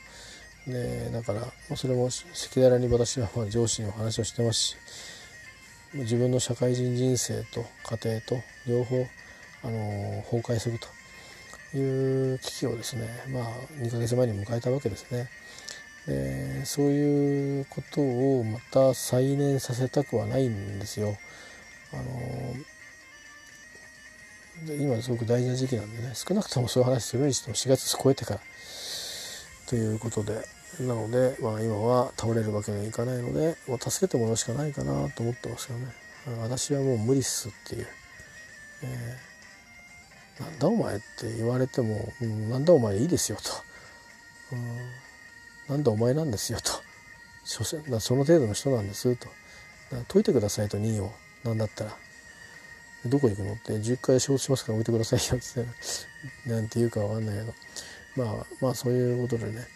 [0.68, 2.14] でだからそれも赤
[2.56, 4.78] 裸々に私はまあ上司にお話をしてますし
[5.94, 9.08] 自分の社会人人生と家庭と両方、
[9.64, 13.44] あの崩壊するという危機をですねまあ
[13.82, 15.30] 2ヶ月前に迎えたわけですね。
[16.08, 21.18] でそういうことをまた再燃させたくはないんですよ。
[21.92, 22.04] あの
[24.80, 28.40] 今すごく大事な時期なんでね少なくともそういう話するにしても4月超えてから。
[29.68, 30.48] ということで
[30.80, 35.86] なので、まあ、今は倒れるわけにはいかないので、まあ、助けてもらうしかないかなと思ってますけどね。
[36.42, 37.88] 私はもう無理っすっていう、
[38.84, 43.52] えー、なんだお前って言われても、うん、なんだお前いいですよと、
[44.54, 46.72] うん、なんだお前なんですよと。
[47.46, 49.28] 所詮その程度の人なんですと。
[50.08, 51.12] 解いてくださいと任を。
[51.44, 51.98] なんだったら。
[53.06, 53.54] どこ行くの？
[53.54, 57.54] って10回仕事しますから置いてくださいよってなんて言うかわかんないけど。
[58.16, 59.68] まあまあそういうことでね。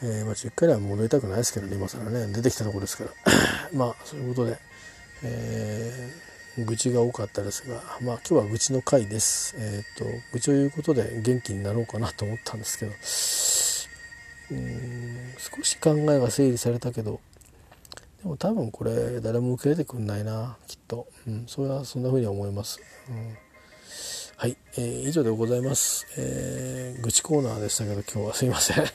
[0.00, 2.32] えー、まあ、10回は戻りたくないですけどね今更ね。
[2.32, 3.10] 出てきたとこですから。
[3.72, 4.58] まあそういうことで、
[5.22, 9.54] えー、愚痴が多かったですがまあ今日は愚痴の回です。
[9.58, 12.92] えっ、と愚痴を言うことで元気になろうかなと思ったんですけど。
[14.50, 17.20] うん少し考えが整理されたけど
[18.22, 23.36] でも多分これ誰も受け入れてくんないなきっと、うん、それはそんな風に思います、うん。
[24.36, 28.84] はい、えー、以上でございます、えー、愚痴コーナーでしたけど今日はすいません。
[28.86, 28.92] きっ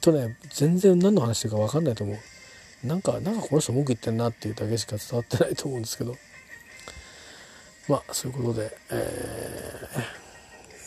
[0.00, 2.86] とね全然何の話してるか分かんないと思う。
[2.86, 6.16] なんかなんかこの人文句言ってんなっていうだけしか伝わってないと思うんですけど。
[7.88, 9.88] まあそういうことで、え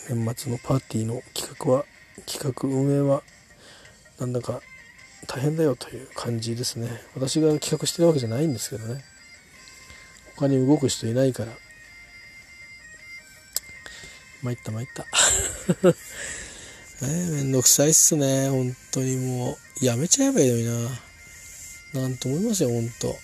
[0.09, 1.85] ー、年末のパーティーの企画は
[2.25, 3.23] 企画運営は
[4.19, 4.61] なんだか
[5.27, 9.03] 大変だよという感じですね私が企画してるわけじゃないんですけどね
[10.35, 11.51] 他に動く人いないから
[14.43, 15.03] 参った参った。
[15.03, 15.07] ね
[17.31, 18.49] めんどくさいっすね。
[18.49, 20.65] 本当にもう、やめちゃえばいいのに
[21.93, 22.01] な。
[22.01, 23.17] なんと思いますよ、本当。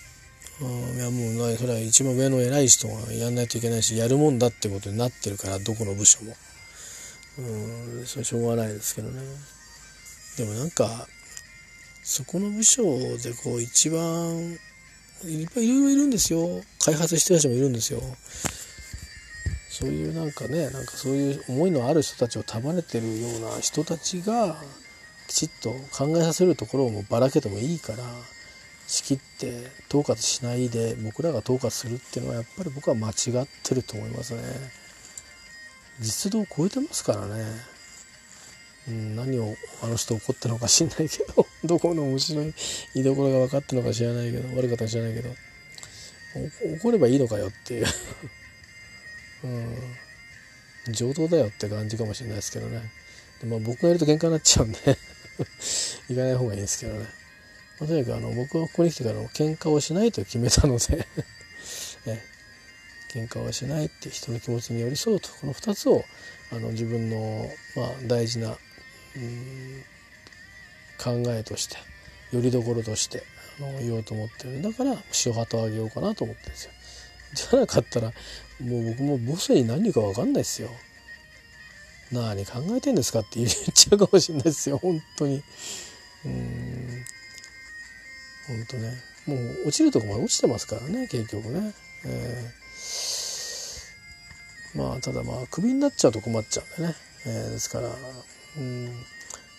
[0.60, 6.36] いやもうそれは一番上の偉い人がやんないといけないしやるもんだってことになってるからどこの部署も
[7.38, 9.22] うんそれしょうがないですけどね
[10.36, 11.08] でもなんか
[12.10, 12.82] そこの部署
[13.18, 14.58] でこう一番
[15.24, 18.00] いっぱいいろいろいるんですよ開発してる人もいるんですよ
[19.68, 24.56] そういうなんかねなんかそういう思いのある人たちを束ねてるような人たちが
[25.28, 27.98] きちっと考えさせるところをもばらけてもいいから
[28.88, 34.42] 仕切って統括しないで僕らが統括するっていうのはやっぱり僕は間違ってると思いますね。
[36.00, 37.44] 実度を超えてますからね。
[38.88, 42.54] うん、何をあの人怒ってるのか知んないけど どこの面白い
[42.94, 45.34] 居所が分かってるのか知らないけど悪かったか知らないけど
[46.80, 47.86] 怒ればいいのかよっていう。
[49.44, 50.92] うん。
[50.92, 52.90] 上等だよって感じかもしれないですけどね。
[53.40, 54.78] で、まあ、僕がやると喧嘩になっちゃうんで
[56.08, 57.06] 行かない方がいいんですけどね、
[57.80, 61.06] まあ、とにかくあの僕はここに来てから喧嘩をしないと決めたので
[62.06, 62.22] え
[63.10, 66.04] 喧嘩をしないって人の気持ちに寄り添うとこの2つを
[66.52, 68.56] あの自分の、まあ、大事な、
[71.02, 71.76] 考えとして
[72.32, 73.22] よりどころとして
[73.58, 74.96] あの言おうと思ってるだから
[75.26, 76.72] 塩旗をあげようかなと思ってるんですよ。
[77.34, 78.12] じゃなかったら
[78.60, 80.70] もう僕もボスに何か分かんないですよ。
[82.12, 85.42] 何考えてんですかって言っちゃうかもしれないですよ本当に。
[86.24, 87.04] うん
[88.48, 88.94] 本当ね
[89.26, 91.72] もう落ちるとこまで落ちてますからね結局ね。
[92.06, 96.96] えー、まあただまあクビになっちゃうと困っちゃうんでね、
[97.26, 97.88] えー、ですから
[98.58, 99.04] うん。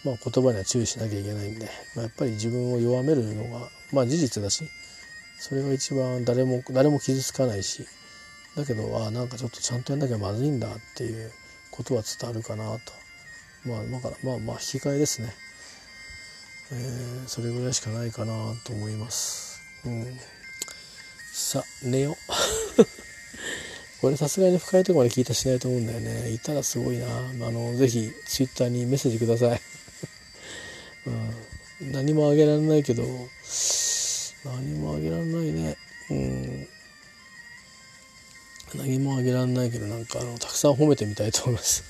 [0.04, 1.66] まあ言葉には注意しなきゃいけないんで、
[1.96, 4.68] まあ、やっぱり自分を弱めるのがまあ事実だし
[5.38, 7.86] それが一番誰も誰も傷つかないし
[8.56, 11.32] だけどあなんかちょっとちゃんとやんなきゃまずいんだっていう
[11.70, 12.80] ことは伝わるかなと。
[13.64, 15.32] まあだからまあまあ引き換えですね、
[16.72, 18.34] えー、それぐらいしかないかな
[18.66, 20.18] と思います、うん、
[21.32, 22.16] さあ寝よう。
[24.02, 26.32] これさすがに深いところまで聞いたしないと思うんだよね。
[26.32, 27.06] いたらすごいな。
[27.08, 29.62] あのぜひツイッターにメッセージください、
[31.06, 33.04] うん、何もあげられないけど
[34.44, 35.78] 何もあげられないね。
[36.10, 36.68] うん。
[38.74, 41.84] 何もあげられないけどなんかあのたくさん褒めてみたいと思います。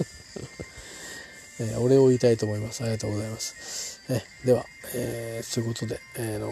[1.61, 2.81] えー、お礼を言いたいと思います。
[2.81, 4.01] ありがとうございます。
[4.09, 6.47] えでは、えー、ということで、えー、の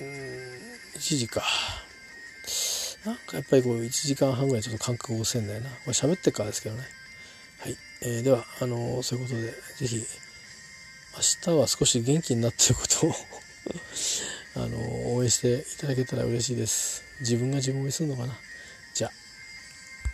[0.00, 0.64] うん
[0.96, 1.42] 1時か。
[3.04, 5.68] なんかやっぱりこう1時間半ぐらいちょっと感覚を押せんだよな。
[5.68, 6.82] これ喋ってからですけどね。
[7.60, 13.14] はい、えー、ではあのそういうことで是非明日は少し元気になっていることを
[14.64, 17.02] あの応援していただけたら嬉しいです。
[17.20, 18.38] 自分が自分を応援するのかな。